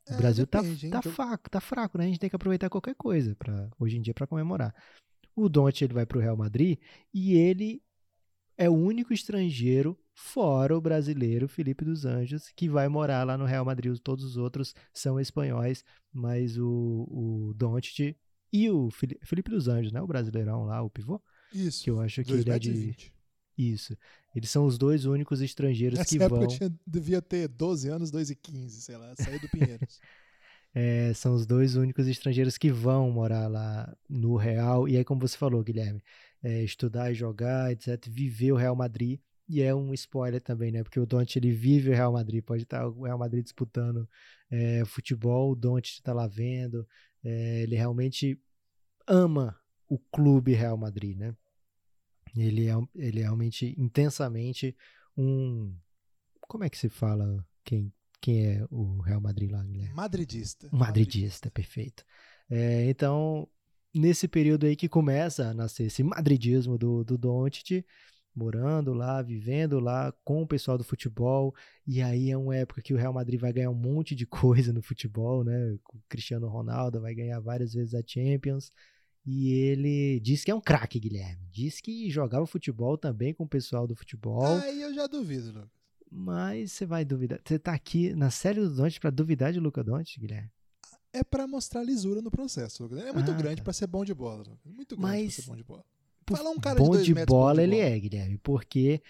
[0.09, 2.03] O é, Brasil tá, depende, tá, tá fraco, tá fraco, né?
[2.03, 4.75] A gente tem que aproveitar qualquer coisa para hoje em dia para comemorar.
[5.36, 6.77] O Don't ele vai para o Real Madrid
[7.13, 7.81] e ele
[8.57, 13.45] é o único estrangeiro, fora o brasileiro Felipe dos Anjos, que vai morar lá no
[13.45, 13.97] Real Madrid.
[13.99, 18.15] Todos os outros são espanhóis, mas o, o Doncic
[18.51, 20.01] e o Felipe dos Anjos, né?
[20.01, 21.21] O brasileirão lá, o pivô.
[21.51, 21.84] Isso.
[21.84, 23.12] Que eu acho que ele é de.
[23.58, 23.97] Isso.
[24.36, 26.47] Eles são os dois únicos estrangeiros Nessa que vão.
[26.47, 29.99] Tinha, devia ter 12 anos, 2 e 15, sei lá, saiu do Pinheiros.
[30.74, 34.88] é, são os dois únicos estrangeiros que vão morar lá no Real.
[34.88, 36.04] E aí, como você falou, Guilherme,
[36.41, 39.20] é, estudar e jogar, etc., viver o Real Madrid.
[39.47, 40.84] E é um spoiler também, né?
[40.84, 42.43] Porque o Don't ele vive o Real Madrid.
[42.43, 44.10] Pode estar o Real Madrid disputando
[44.49, 46.88] é, futebol, o Don't está lá vendo.
[47.24, 48.39] É, ele realmente
[49.08, 49.56] ama
[49.88, 51.36] o clube Real Madrid, né?
[52.36, 54.75] Ele é, ele é realmente intensamente
[55.15, 55.75] um.
[56.41, 59.93] Como é que se fala quem, quem é o Real Madrid lá, Guilherme?
[59.93, 60.67] Madridista.
[60.71, 61.51] Madridista, Madridista.
[61.51, 62.05] perfeito.
[62.49, 63.47] É, então,
[63.93, 67.86] nesse período aí que começa a nascer esse madridismo do, do Doncic,
[68.36, 71.53] morando lá, vivendo lá com o pessoal do futebol,
[71.86, 74.73] e aí é uma época que o Real Madrid vai ganhar um monte de coisa
[74.73, 75.77] no futebol, né?
[75.93, 78.71] O Cristiano Ronaldo vai ganhar várias vezes a Champions,
[79.26, 81.47] e ele disse que é um craque, Guilherme.
[81.51, 84.45] Diz que jogava futebol também com o pessoal do futebol.
[84.45, 85.69] Aí eu já duvido, Lucas.
[86.11, 87.39] Mas você vai duvidar.
[87.43, 90.51] Você tá aqui na série do Donte para duvidar de Luca Donte, Guilherme?
[91.13, 92.89] é para mostrar lisura no processo.
[92.97, 93.63] É muito ah, grande tá.
[93.63, 94.43] para ser bom de bola.
[94.65, 95.86] Muito grande para ser bom de bola.
[96.28, 97.89] Fala um cara bom de, de bola bom de ele bola.
[97.89, 99.01] é, Guilherme, porque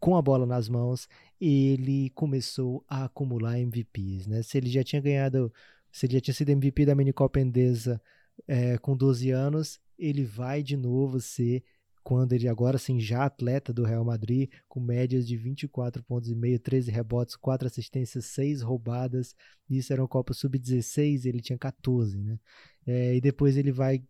[0.00, 1.08] com a bola nas mãos
[1.40, 4.42] ele começou a acumular MVPs, né?
[4.42, 5.52] Se ele já tinha ganhado,
[5.92, 8.02] se ele já tinha sido MVP da Minicopa Endesa
[8.46, 11.62] é, com 12 anos, ele vai de novo ser
[12.02, 16.34] quando ele agora sim já atleta do Real Madrid, com médias de 24 pontos e
[16.34, 19.36] meio, 13 rebotes, 4 assistências, 6 roubadas.
[19.70, 22.38] Isso era uma Copa Sub-16, ele tinha 14, né?
[22.84, 24.02] É, e depois ele vai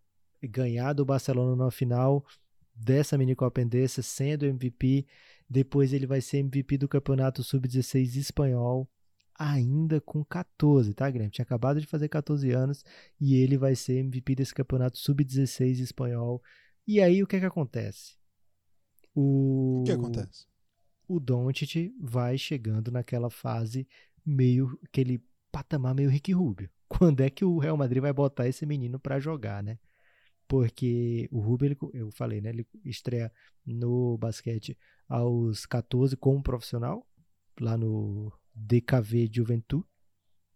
[0.43, 2.25] ganhar do Barcelona na final
[2.75, 5.07] dessa mini Copa Endesa, sendo MVP.
[5.49, 8.89] Depois ele vai ser MVP do Campeonato Sub-16 espanhol,
[9.43, 11.33] ainda com 14, tá, Guilherme?
[11.33, 12.85] Tinha acabado de fazer 14 anos
[13.21, 16.41] e ele vai ser MVP desse Campeonato Sub-16 espanhol
[16.87, 18.17] e aí o que é que acontece?
[19.15, 20.47] O, o que acontece?
[21.09, 23.87] O Doncic vai chegando naquela fase
[24.25, 26.71] meio aquele patamar meio Rick Rubio.
[26.89, 29.79] Quando é que o Real Madrid vai botar esse menino para jogar, né?
[30.47, 32.51] Porque o Rubio, ele, eu falei, né?
[32.51, 33.33] Ele estreia
[33.65, 34.79] no basquete
[35.09, 37.07] aos 14 como profissional,
[37.59, 39.87] lá no DKV Juventude.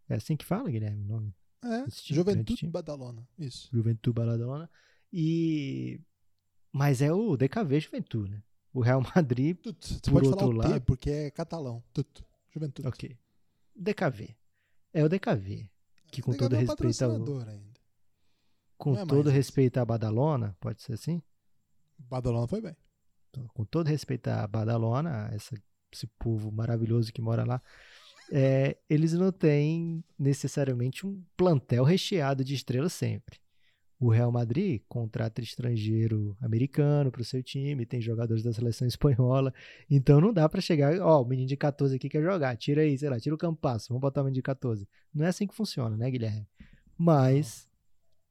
[0.09, 1.03] É assim que fala, Guilherme?
[1.03, 1.35] O nome?
[1.65, 3.29] É, Juventude Badalona.
[3.39, 3.69] Isso.
[3.73, 4.71] Juventude Badalona.
[5.13, 6.01] E
[6.73, 8.43] mas é o DKV Juventude, né?
[8.73, 10.75] O Real Madrid, Tut, Você por outro lado...
[10.75, 11.83] T porque é catalão.
[11.95, 12.87] Tut, Juventude.
[12.87, 13.19] Ok.
[13.75, 14.37] DKV.
[14.93, 15.71] É o DKV.
[16.13, 17.13] Que com todo é respeito ao...
[17.13, 17.81] Ainda.
[18.77, 21.23] Com é todo respeito à Badalona, pode ser assim?
[21.99, 22.77] Badalona foi bem.
[23.31, 25.57] Então, com todo respeito à Badalona, essa,
[25.93, 27.63] esse povo maravilhoso que mora lá,
[28.31, 33.39] é, eles não têm necessariamente um plantel recheado de estrelas sempre.
[33.99, 39.55] O Real Madrid contrata estrangeiro americano para o seu time, tem jogadores da seleção espanhola,
[39.89, 42.99] então não dá para chegar, ó, o menino de 14 aqui quer jogar, tira aí,
[42.99, 44.87] sei lá, tira o Campasso, vamos botar o menino de 14.
[45.15, 46.47] Não é assim que funciona, né, Guilherme?
[46.99, 47.67] Mas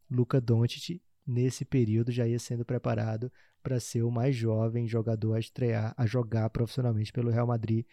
[0.09, 3.31] Luca Doncic nesse período já ia sendo preparado
[3.63, 7.85] para ser o mais jovem jogador a estrear, a jogar profissionalmente pelo Real Madrid.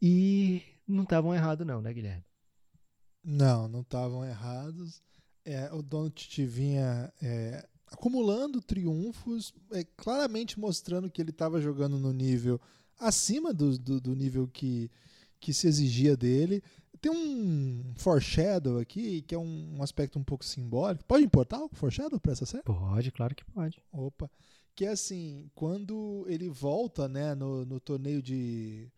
[0.00, 2.24] E não estavam errados não, né, Guilherme?
[3.22, 5.00] Não, não estavam errados
[5.44, 12.12] é, o Doncic vinha é, acumulando triunfos, é, claramente mostrando que ele estava jogando no
[12.12, 12.60] nível
[12.98, 14.90] acima do, do, do, nível que,
[15.40, 16.62] que se exigia dele.
[17.02, 21.04] Tem um foreshadow aqui, que é um, um aspecto um pouco simbólico.
[21.04, 22.62] Pode importar o foreshadow para essa série?
[22.62, 23.82] Pode, claro que pode.
[23.92, 24.30] Opa.
[24.72, 28.88] Que é assim, quando ele volta né, no, no torneio de,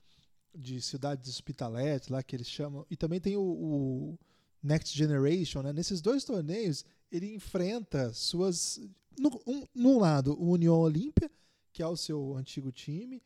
[0.54, 2.84] de cidades hospitaletes, lá que eles chamam.
[2.90, 4.18] E também tem o, o
[4.62, 5.72] Next Generation, né?
[5.72, 8.82] nesses dois torneios, ele enfrenta suas.
[9.18, 11.30] No, um, num lado, o União Olímpia,
[11.72, 13.22] que é o seu antigo time.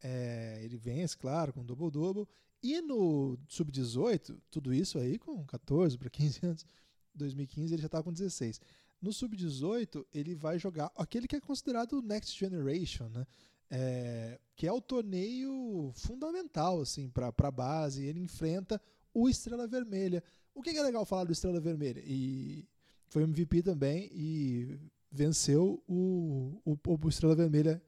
[0.00, 2.28] É, ele vence, claro, com double-double.
[2.62, 6.66] E no Sub-18, tudo isso aí com 14 para 15 anos,
[7.14, 8.60] 2015 ele já estava com 16.
[9.00, 13.26] No Sub-18, ele vai jogar aquele que é considerado o Next Generation, né?
[13.72, 18.04] É, que é o torneio fundamental assim, para a base.
[18.04, 18.80] Ele enfrenta
[19.14, 20.22] o Estrela Vermelha,
[20.54, 22.02] o que é legal falar do Estrela Vermelha?
[22.04, 22.68] E
[23.08, 24.78] foi MVP também e
[25.10, 27.82] venceu o, o, o Estrela Vermelha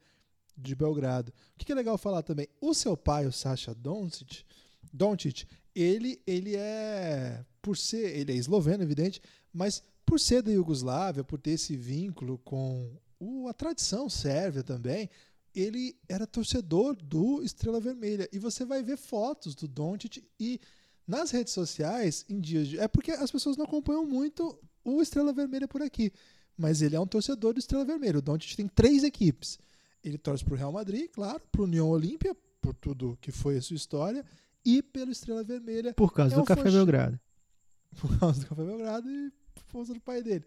[0.57, 1.33] de Belgrado.
[1.55, 2.49] O que é legal falar também?
[2.61, 4.45] O seu pai, o Sasha Doncic,
[4.93, 9.21] Doncic ele, ele é, por ser, ele é esloveno, evidente,
[9.53, 15.09] mas por ser da Iugoslávia, por ter esse vínculo com o, a tradição sérvia também,
[15.55, 18.29] ele era torcedor do Estrela Vermelha.
[18.33, 20.61] E você vai ver fotos do Doncic e
[21.07, 22.79] nas redes sociais, em dias de...
[22.79, 26.13] É porque as pessoas não acompanham muito o Estrela Vermelha por aqui.
[26.57, 28.19] Mas ele é um torcedor do Estrela Vermelha.
[28.19, 29.59] O Doncic tem três equipes.
[30.03, 33.57] Ele torce para o Real Madrid, claro, para o União Olímpia, por tudo que foi
[33.57, 34.25] a sua história,
[34.65, 35.95] e pelo Estrela Vermelha.
[35.95, 37.19] Por causa é do Café Belgrado.
[38.01, 40.45] Por causa do Café Belgrado e por causa do pai dele.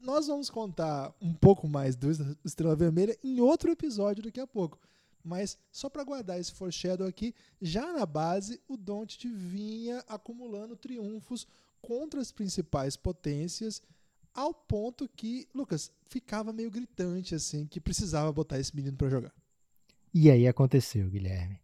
[0.00, 2.10] Nós vamos contar um pouco mais do
[2.44, 4.78] Estrela Vermelha em outro episódio daqui a pouco.
[5.24, 11.46] Mas só para guardar esse foreshadow aqui, já na base o Doncic vinha acumulando triunfos
[11.80, 13.80] contra as principais potências,
[14.34, 19.32] ao ponto que, Lucas, ficava meio gritante assim, que precisava botar esse menino para jogar.
[20.12, 21.63] E aí aconteceu, Guilherme.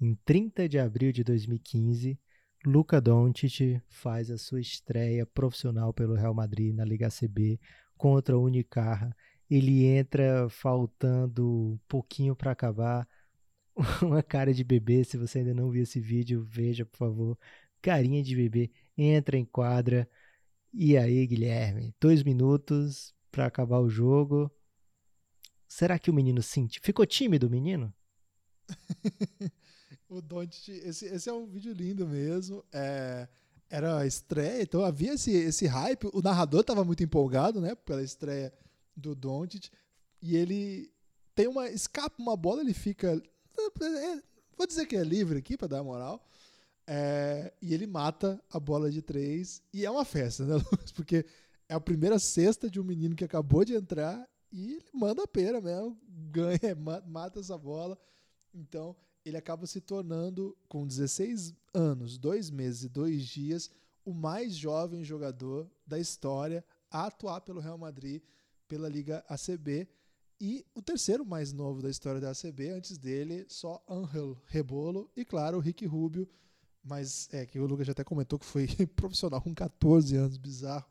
[0.00, 2.18] Em 30 de abril de 2015,
[2.64, 7.58] Luca Doncic faz a sua estreia profissional pelo Real Madrid na Liga CB
[7.96, 9.16] contra o Unicarra
[9.50, 13.08] ele entra faltando um pouquinho para acabar.
[14.02, 17.38] Uma cara de bebê, se você ainda não viu esse vídeo, veja, por favor.
[17.80, 20.08] Carinha de bebê, entra em quadra.
[20.72, 24.50] E aí, Guilherme, dois minutos para acabar o jogo.
[25.68, 26.80] Será que o menino sente?
[26.80, 27.92] Ficou tímido o menino?
[30.08, 32.64] o Don't, esse, esse é um vídeo lindo mesmo.
[32.72, 33.28] É,
[33.68, 36.08] era a estreia, então havia esse, esse hype.
[36.12, 38.52] O narrador estava muito empolgado, né, pela estreia
[38.96, 39.70] do Doncic
[40.22, 40.90] e ele
[41.34, 43.20] tem uma escapa uma bola, ele fica
[43.82, 44.22] é,
[44.56, 46.24] vou dizer que é livre aqui para dar moral.
[46.88, 50.92] É, e ele mata a bola de três e é uma festa, né, Lucas?
[50.92, 51.26] Porque
[51.68, 55.26] é a primeira cesta de um menino que acabou de entrar e ele manda a
[55.26, 56.76] pena mesmo, ganha,
[57.06, 57.98] mata essa bola.
[58.54, 58.94] Então
[59.28, 63.70] ele acaba se tornando, com 16 anos, 2 meses e 2 dias,
[64.04, 68.22] o mais jovem jogador da história a atuar pelo Real Madrid
[68.68, 69.88] pela Liga ACB.
[70.40, 75.24] E o terceiro mais novo da história da ACB, antes dele, só Angel Rebolo e,
[75.24, 76.28] claro, o Rick Rubio,
[76.84, 80.86] mas é que o Lucas já até comentou que foi profissional com 14 anos, bizarro.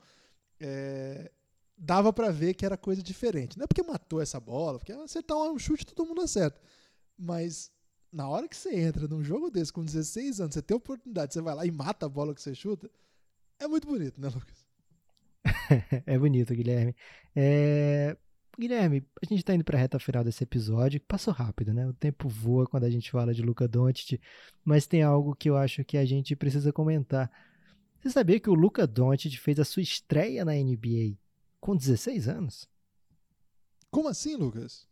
[0.59, 1.31] É,
[1.77, 3.57] dava para ver que era coisa diferente.
[3.57, 6.59] Não é porque matou essa bola, porque acertar um chute todo mundo acerta.
[7.17, 7.71] Mas
[8.15, 11.41] na hora que você entra num jogo desse com 16 anos, você tem oportunidade, você
[11.41, 12.89] vai lá e mata a bola que você chuta,
[13.59, 14.65] é muito bonito, né, Lucas?
[16.07, 16.95] é bonito, Guilherme.
[17.35, 18.15] É...
[18.57, 21.01] Guilherme, a gente está indo para a reta final desse episódio.
[21.01, 21.85] Passou rápido, né?
[21.85, 24.17] O tempo voa quando a gente fala de Luca Doncic,
[24.63, 27.29] mas tem algo que eu acho que a gente precisa comentar.
[27.99, 31.17] Você sabia que o Luca Doncic fez a sua estreia na NBA
[31.59, 32.69] com 16 anos?
[33.91, 34.87] Como assim, Lucas?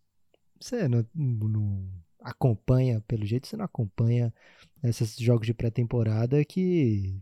[0.60, 1.90] Você não, não
[2.24, 4.34] acompanha, pelo jeito você não acompanha
[4.84, 7.22] esses jogos de pré-temporada que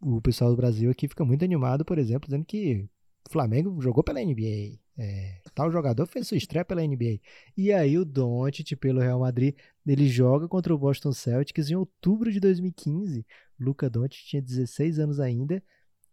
[0.00, 2.88] o pessoal do Brasil aqui fica muito animado, por exemplo, dizendo que
[3.28, 4.78] o Flamengo jogou pela NBA.
[4.98, 7.20] É, tal jogador fez sua estreia pela NBA.
[7.56, 9.54] E aí o Doncic pelo Real Madrid,
[9.86, 13.26] ele joga contra o Boston Celtics em outubro de 2015.
[13.58, 15.62] Luca Doncic tinha 16 anos ainda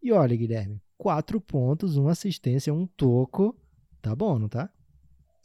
[0.01, 3.55] E olha, Guilherme, quatro pontos, uma assistência, um toco.
[4.01, 4.70] Tá bom, não tá?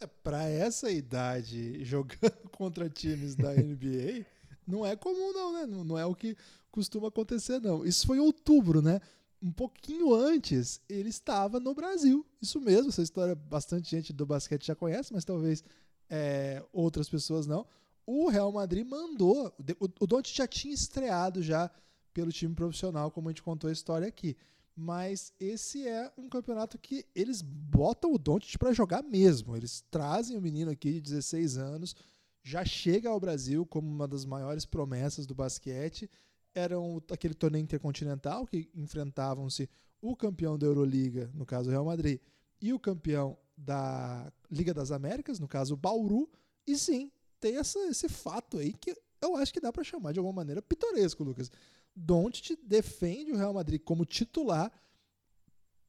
[0.03, 4.26] É, para essa idade, jogando contra times da NBA,
[4.66, 5.66] não é comum, não, né?
[5.66, 6.36] Não, não é o que
[6.72, 7.84] costuma acontecer, não.
[7.84, 9.00] Isso foi em outubro, né?
[9.40, 12.26] Um pouquinho antes, ele estava no Brasil.
[12.40, 15.62] Isso mesmo, essa história bastante gente do basquete já conhece, mas talvez
[16.11, 17.66] é, outras pessoas não.
[18.05, 19.55] O Real Madrid mandou.
[19.78, 21.70] O, o Doncic já tinha estreado já
[22.12, 24.36] pelo time profissional, como a gente contou a história aqui.
[24.75, 29.57] Mas esse é um campeonato que eles botam o Doncic para jogar mesmo.
[29.57, 31.95] Eles trazem o menino aqui de 16 anos,
[32.43, 36.11] já chega ao Brasil como uma das maiores promessas do basquete.
[36.55, 36.77] Era
[37.11, 39.68] aquele torneio intercontinental que enfrentavam-se
[40.01, 42.18] o campeão da Euroliga, no caso o Real Madrid,
[42.61, 46.29] e o campeão da Liga das Américas, no caso o Bauru.
[46.66, 50.18] E sim, tem essa, esse fato aí que eu acho que dá para chamar de
[50.18, 51.51] alguma maneira pitoresco, Lucas.
[51.95, 54.72] Doncic defende o Real Madrid como titular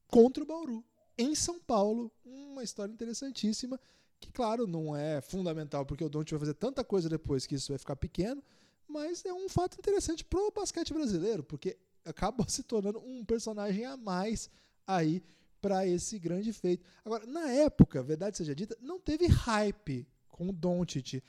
[0.07, 0.83] contra o Bauru
[1.17, 2.11] em São Paulo.
[2.23, 3.79] Uma história interessantíssima
[4.19, 7.71] que, claro, não é fundamental porque o Doncic vai fazer tanta coisa depois que isso
[7.71, 8.43] vai ficar pequeno,
[8.87, 13.97] mas é um fato interessante pro basquete brasileiro, porque acaba se tornando um personagem a
[13.97, 14.49] mais
[14.85, 15.23] aí
[15.61, 16.85] para esse grande feito.
[17.05, 21.23] Agora, na época, verdade seja dita, não teve hype com o Doncic.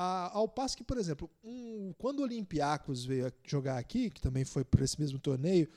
[0.00, 4.44] A, ao passo que, por exemplo, um, quando o Olympiacos veio jogar aqui, que também
[4.44, 5.68] foi por esse mesmo torneio,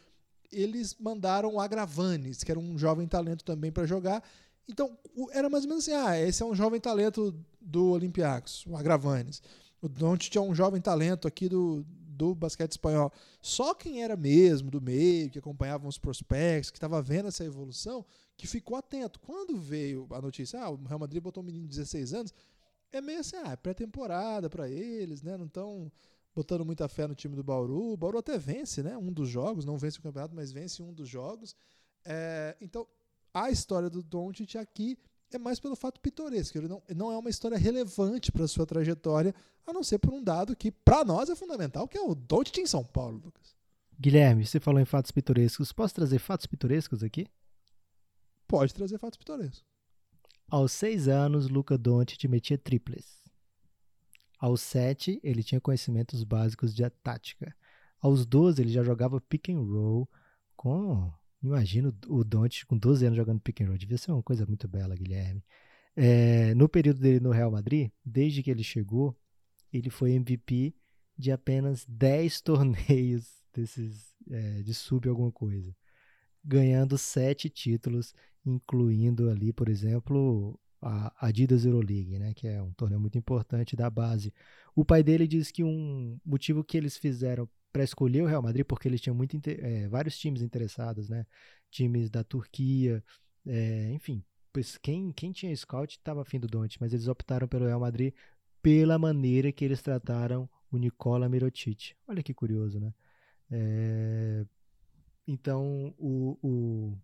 [0.52, 4.24] eles mandaram o Agravanes, que era um jovem talento também para jogar.
[4.70, 4.96] Então,
[5.32, 9.42] era mais ou menos assim: ah, esse é um jovem talento do Olympiacos, o Agravanes.
[9.82, 13.12] O Doncic é um jovem talento aqui do, do basquete espanhol.
[13.42, 18.06] Só quem era mesmo do meio, que acompanhava os prospectos, que estava vendo essa evolução,
[18.38, 19.20] que ficou atento.
[19.20, 22.34] Quando veio a notícia, ah, o Real Madrid botou um menino de 16 anos,
[22.92, 25.38] é meio assim, ah, é pré-temporada para eles, né?
[25.38, 25.92] Não estão
[26.36, 27.94] botando muita fé no time do Bauru.
[27.94, 28.98] O Bauru até vence, né?
[28.98, 31.56] Um dos jogos, não vence o campeonato, mas vence um dos jogos.
[32.06, 32.88] É, então,
[33.34, 34.98] a história do Doncic aqui
[35.32, 36.58] é mais pelo fato pitoresco.
[36.58, 39.34] Ele não, não é uma história relevante para sua trajetória,
[39.66, 42.58] a não ser por um dado que, para nós, é fundamental, que é o Doncic
[42.58, 43.56] em São Paulo, Lucas.
[44.00, 45.72] Guilherme, você falou em fatos pitorescos.
[45.72, 47.28] Posso trazer fatos pitorescos aqui?
[48.48, 49.64] Pode trazer fatos pitorescos.
[50.52, 53.24] Aos seis anos, Luca Doncic metia triples.
[54.38, 57.56] Aos sete, ele tinha conhecimentos básicos de tática.
[58.02, 60.10] Aos 12, ele já jogava pick and roll
[60.54, 61.10] com...
[61.42, 63.78] Imagino o Doncic com 12 anos jogando pick and roll.
[63.78, 65.42] Devia ser uma coisa muito bela, Guilherme.
[65.96, 69.18] É, no período dele no Real Madrid, desde que ele chegou,
[69.72, 70.76] ele foi MVP
[71.18, 75.74] de apenas 10 torneios desses é, de sub alguma coisa,
[76.44, 78.14] ganhando sete títulos
[78.46, 83.90] incluindo ali, por exemplo, a Adidas Euroleague, né, que é um torneio muito importante da
[83.90, 84.34] base.
[84.76, 88.66] O pai dele diz que um motivo que eles fizeram para escolher o Real Madrid,
[88.66, 91.26] porque eles tinham muito, é, vários times interessados, né,
[91.70, 93.04] times da Turquia,
[93.46, 97.66] é, enfim, pois quem, quem tinha scout estava afim do Donte, mas eles optaram pelo
[97.66, 98.14] Real Madrid
[98.62, 101.96] pela maneira que eles trataram o Nicola Mirotic.
[102.08, 102.94] Olha que curioso, né?
[103.50, 104.46] É,
[105.32, 106.98] então, o, o,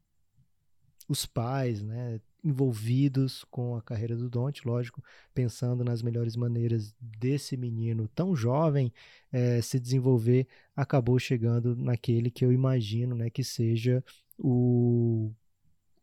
[1.07, 5.03] os pais, né, envolvidos com a carreira do Dante, lógico,
[5.34, 8.91] pensando nas melhores maneiras desse menino tão jovem
[9.32, 14.03] é, se desenvolver, acabou chegando naquele que eu imagino, né, que seja
[14.38, 15.32] o,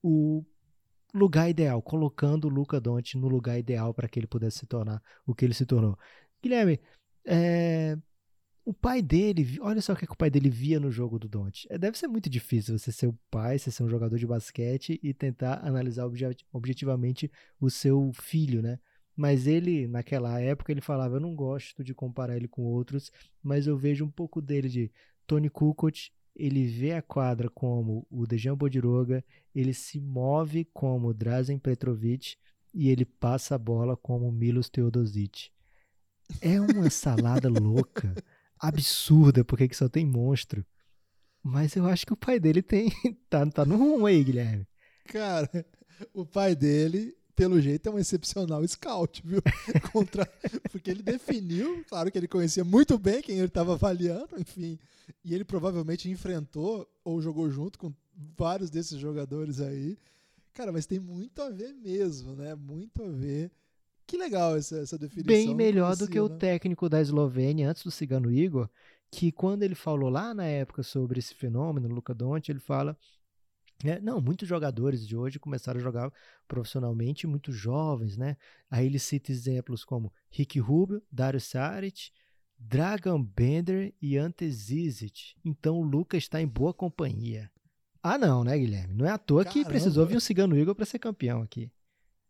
[0.03, 0.45] o
[1.13, 5.03] lugar ideal, colocando o Luca Dante no lugar ideal para que ele pudesse se tornar
[5.27, 5.99] o que ele se tornou.
[6.43, 6.81] Guilherme,
[7.25, 7.97] é,
[8.65, 11.67] o pai dele, olha só o que, o pai dele via no jogo do Don't.
[11.69, 14.99] É, deve ser muito difícil você ser o pai, você ser um jogador de basquete
[15.03, 16.07] e tentar analisar
[16.51, 18.79] objetivamente o seu filho, né?
[19.15, 23.13] Mas ele, naquela época, ele falava: Eu não gosto de comparar ele com outros,
[23.43, 24.91] mas eu vejo um pouco dele de
[25.27, 26.11] Tony Kukoc.
[26.35, 32.37] Ele vê a quadra como o Dejan Bodiroga, ele se move como Drazen Petrovic
[32.73, 35.51] e ele passa a bola como Milos Teodosic.
[36.41, 38.13] É uma salada louca
[38.59, 40.65] absurda, porque que só tem monstro.
[41.43, 42.91] Mas eu acho que o pai dele tem.
[43.29, 44.67] tá, tá no rumo aí, Guilherme.
[45.05, 45.51] Cara,
[46.15, 49.43] o pai dele, pelo jeito, é um excepcional scout, viu?
[49.93, 50.27] Contra...
[50.73, 54.79] Porque ele definiu, claro que ele conhecia muito bem quem ele estava avaliando, enfim.
[55.23, 57.93] E ele provavelmente enfrentou ou jogou junto com
[58.37, 59.99] vários desses jogadores aí.
[60.55, 62.55] Cara, mas tem muito a ver mesmo, né?
[62.55, 63.51] Muito a ver.
[64.07, 65.27] Que legal essa, essa definição.
[65.27, 66.37] Bem melhor do que o né?
[66.37, 68.69] técnico da Eslovênia antes do Cigano Igor,
[69.11, 72.97] que quando ele falou lá na época sobre esse fenômeno, Luca Donte, ele fala
[73.83, 76.13] é, não, muitos jogadores de hoje começaram a jogar
[76.47, 78.37] profissionalmente, muito jovens, né?
[78.71, 82.11] Aí ele cita exemplos como Rick Rubio, Dario Saric,
[82.59, 85.35] Dragan Bender e Ante Zizic.
[85.45, 87.51] Então o Lucas está em boa companhia.
[88.03, 88.95] Ah, não, né, Guilherme?
[88.95, 89.71] Não é à toa que Caramba.
[89.71, 91.71] precisou vir um Cigano Igor para ser campeão aqui.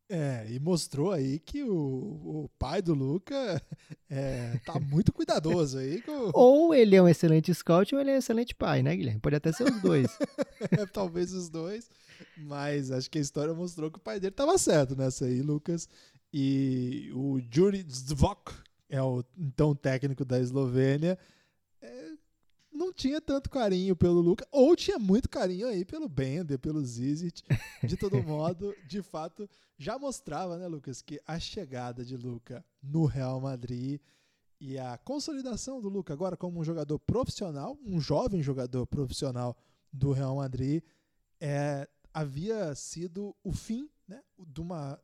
[0.09, 3.61] É, e mostrou aí que o, o pai do Luca
[4.11, 8.15] é, tá muito cuidadoso aí com, Ou ele é um excelente scout ou ele é
[8.15, 9.21] um excelente pai, né, Guilherme?
[9.21, 10.07] Pode até ser os dois.
[10.71, 11.91] É, talvez os dois,
[12.39, 15.89] mas acho que a história mostrou que o pai dele estava certo nessa aí, Lucas.
[16.33, 18.51] E o Juri Zvok,
[18.89, 21.19] é o então técnico da Eslovênia,
[22.75, 27.43] não tinha tanto carinho pelo Luca, ou tinha muito carinho aí pelo Bender, pelo Zizic.
[27.83, 29.49] De todo modo, de fato,
[29.79, 34.01] já mostrava, né, Lucas, que a chegada de Luca no Real Madrid
[34.61, 39.57] e a consolidação do Luca agora como um jogador profissional, um jovem jogador profissional
[39.93, 40.83] do Real Madrid,
[41.41, 44.99] é, havia sido o fim né, de uma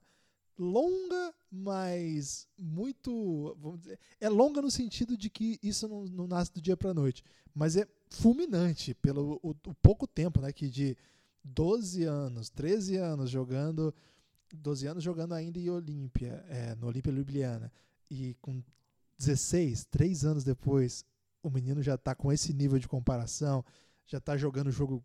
[0.61, 3.57] longa, mas muito.
[3.59, 6.93] Vamos dizer, é longa no sentido de que isso não, não nasce do dia para
[6.93, 10.53] noite, mas é fulminante pelo o, o pouco tempo, né?
[10.53, 10.97] Que de
[11.43, 13.95] 12 anos, 13 anos jogando.
[14.53, 17.71] 12 anos jogando ainda em Olímpia, é, no Olímpia Ljubljana,
[18.11, 18.61] e com
[19.17, 21.05] 16, 3 anos depois,
[21.41, 23.65] o menino já está com esse nível de comparação,
[24.09, 25.05] já está jogando jogo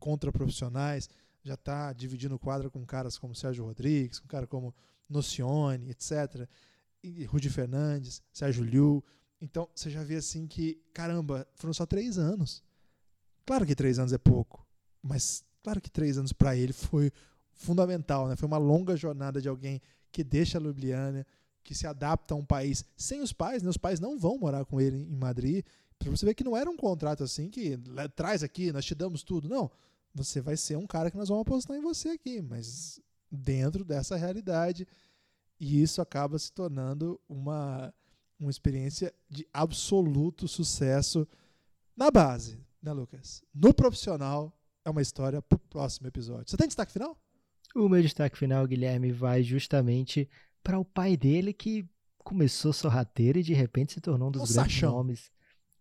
[0.00, 1.08] contra profissionais,
[1.42, 4.74] já está dividindo quadra com caras como Sérgio Rodrigues, com cara como
[5.08, 6.48] Nocione, etc.
[7.02, 9.04] E Rudi Fernandes, Sérgio Liu.
[9.40, 12.62] Então você já vê assim que, caramba, foram só três anos.
[13.46, 14.66] Claro que três anos é pouco,
[15.02, 17.10] mas claro que três anos para ele foi
[17.52, 18.36] fundamental, né?
[18.36, 19.80] Foi uma longa jornada de alguém
[20.12, 21.26] que deixa a Ljubljana,
[21.62, 23.68] que se adapta a um país sem os pais, né?
[23.68, 25.64] Os pais não vão morar com ele em Madrid.
[25.98, 27.78] Pra você ver que não era um contrato assim que
[28.14, 29.48] traz aqui, nós te damos tudo.
[29.48, 29.70] Não.
[30.14, 33.00] Você vai ser um cara que nós vamos apostar em você aqui, mas
[33.30, 34.86] dentro dessa realidade.
[35.58, 37.92] E isso acaba se tornando uma,
[38.38, 41.28] uma experiência de absoluto sucesso
[41.96, 43.42] na base, né, Lucas?
[43.54, 44.52] No profissional,
[44.84, 46.50] é uma história pro próximo episódio.
[46.50, 47.16] Você tem destaque final?
[47.74, 50.28] O meu destaque final, Guilherme, vai justamente
[50.62, 51.88] para o pai dele que
[52.18, 54.92] começou sorrateiro e de repente se tornou um dos O grandes Sachão.
[54.92, 55.30] nomes,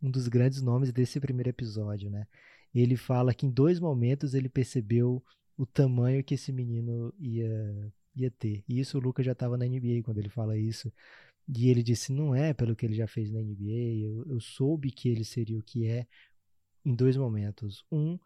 [0.02, 2.28] um dos grandes nomes desse primeiro episódio, né?
[2.74, 5.24] Ele fala que em dois momentos ele percebeu
[5.58, 8.64] o tamanho que esse menino ia ia ter.
[8.68, 10.92] E isso o Lucas já estava na NBA quando ele fala isso.
[11.48, 14.92] E ele disse: não é pelo que ele já fez na NBA, eu, eu soube
[14.92, 16.08] que ele seria o que é
[16.86, 17.84] em dois momentos.
[17.92, 18.20] Um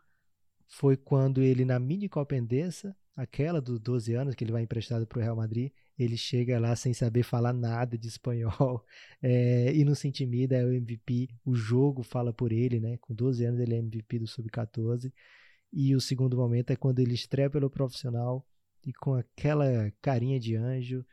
[0.68, 5.06] foi quando ele, na mini Copa Endesa, aquela dos 12 anos que ele vai emprestado
[5.08, 8.84] para o Real Madrid, ele chega lá sem saber falar nada de espanhol
[9.22, 11.30] é, e não se intimida, é o MVP.
[11.46, 12.98] O jogo fala por ele, né?
[12.98, 15.12] Com 12 anos ele é MVP do Sub-14.
[15.72, 18.46] E o segundo momento é quando ele estreia pelo profissional
[18.86, 21.06] e com aquela carinha de anjo,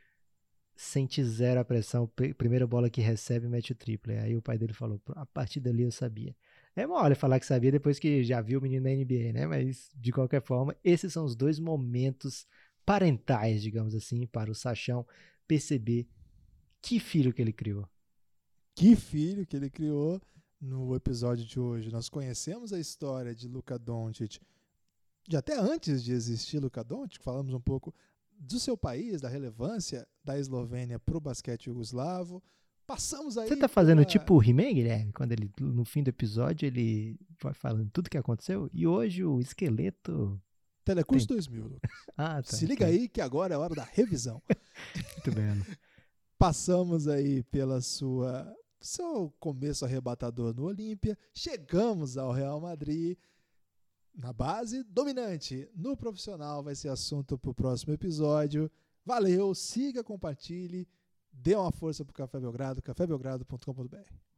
[0.75, 2.07] sente zero a pressão.
[2.07, 4.17] Pr- Primeira bola que recebe, mete o triple.
[4.17, 6.35] Aí o pai dele falou: a partir dali eu sabia.
[6.75, 9.45] É mole falar que sabia depois que já viu o menino na NBA, né?
[9.45, 12.47] Mas, de qualquer forma, esses são os dois momentos
[12.85, 15.05] parentais, digamos assim, para o Sachão
[15.47, 16.07] perceber
[16.81, 17.87] que filho que ele criou.
[18.73, 20.21] Que filho que ele criou
[20.59, 21.91] no episódio de hoje.
[21.91, 24.39] Nós conhecemos a história de Luka Doncic
[25.27, 27.93] de até antes de existir Luka Doncic, falamos um pouco
[28.37, 32.43] do seu país, da relevância da Eslovênia para o basquete jugoslavo.
[32.91, 35.13] Passamos aí Você tá fazendo pela- tipo o He-Man, Guilherme?
[35.13, 38.69] Quando ele, no fim do episódio, ele vai falando tudo que aconteceu?
[38.73, 40.41] E hoje o esqueleto.
[40.83, 41.91] Telecurso 2000, Lucas.
[42.17, 42.51] Ah, tá.
[42.51, 42.91] Se liga tá.
[42.91, 44.41] aí que agora é hora da revisão.
[45.25, 45.77] Muito bem.
[46.37, 53.15] Passamos aí pela sua seu começo arrebatador no Olímpia, chegamos ao Real Madrid
[54.13, 55.69] na base dominante.
[55.75, 58.69] No profissional vai ser assunto para o próximo episódio.
[59.05, 60.87] Valeu, siga, compartilhe,
[61.31, 64.30] dê uma força pro Café Belgrado, cafébelgrado.com.br.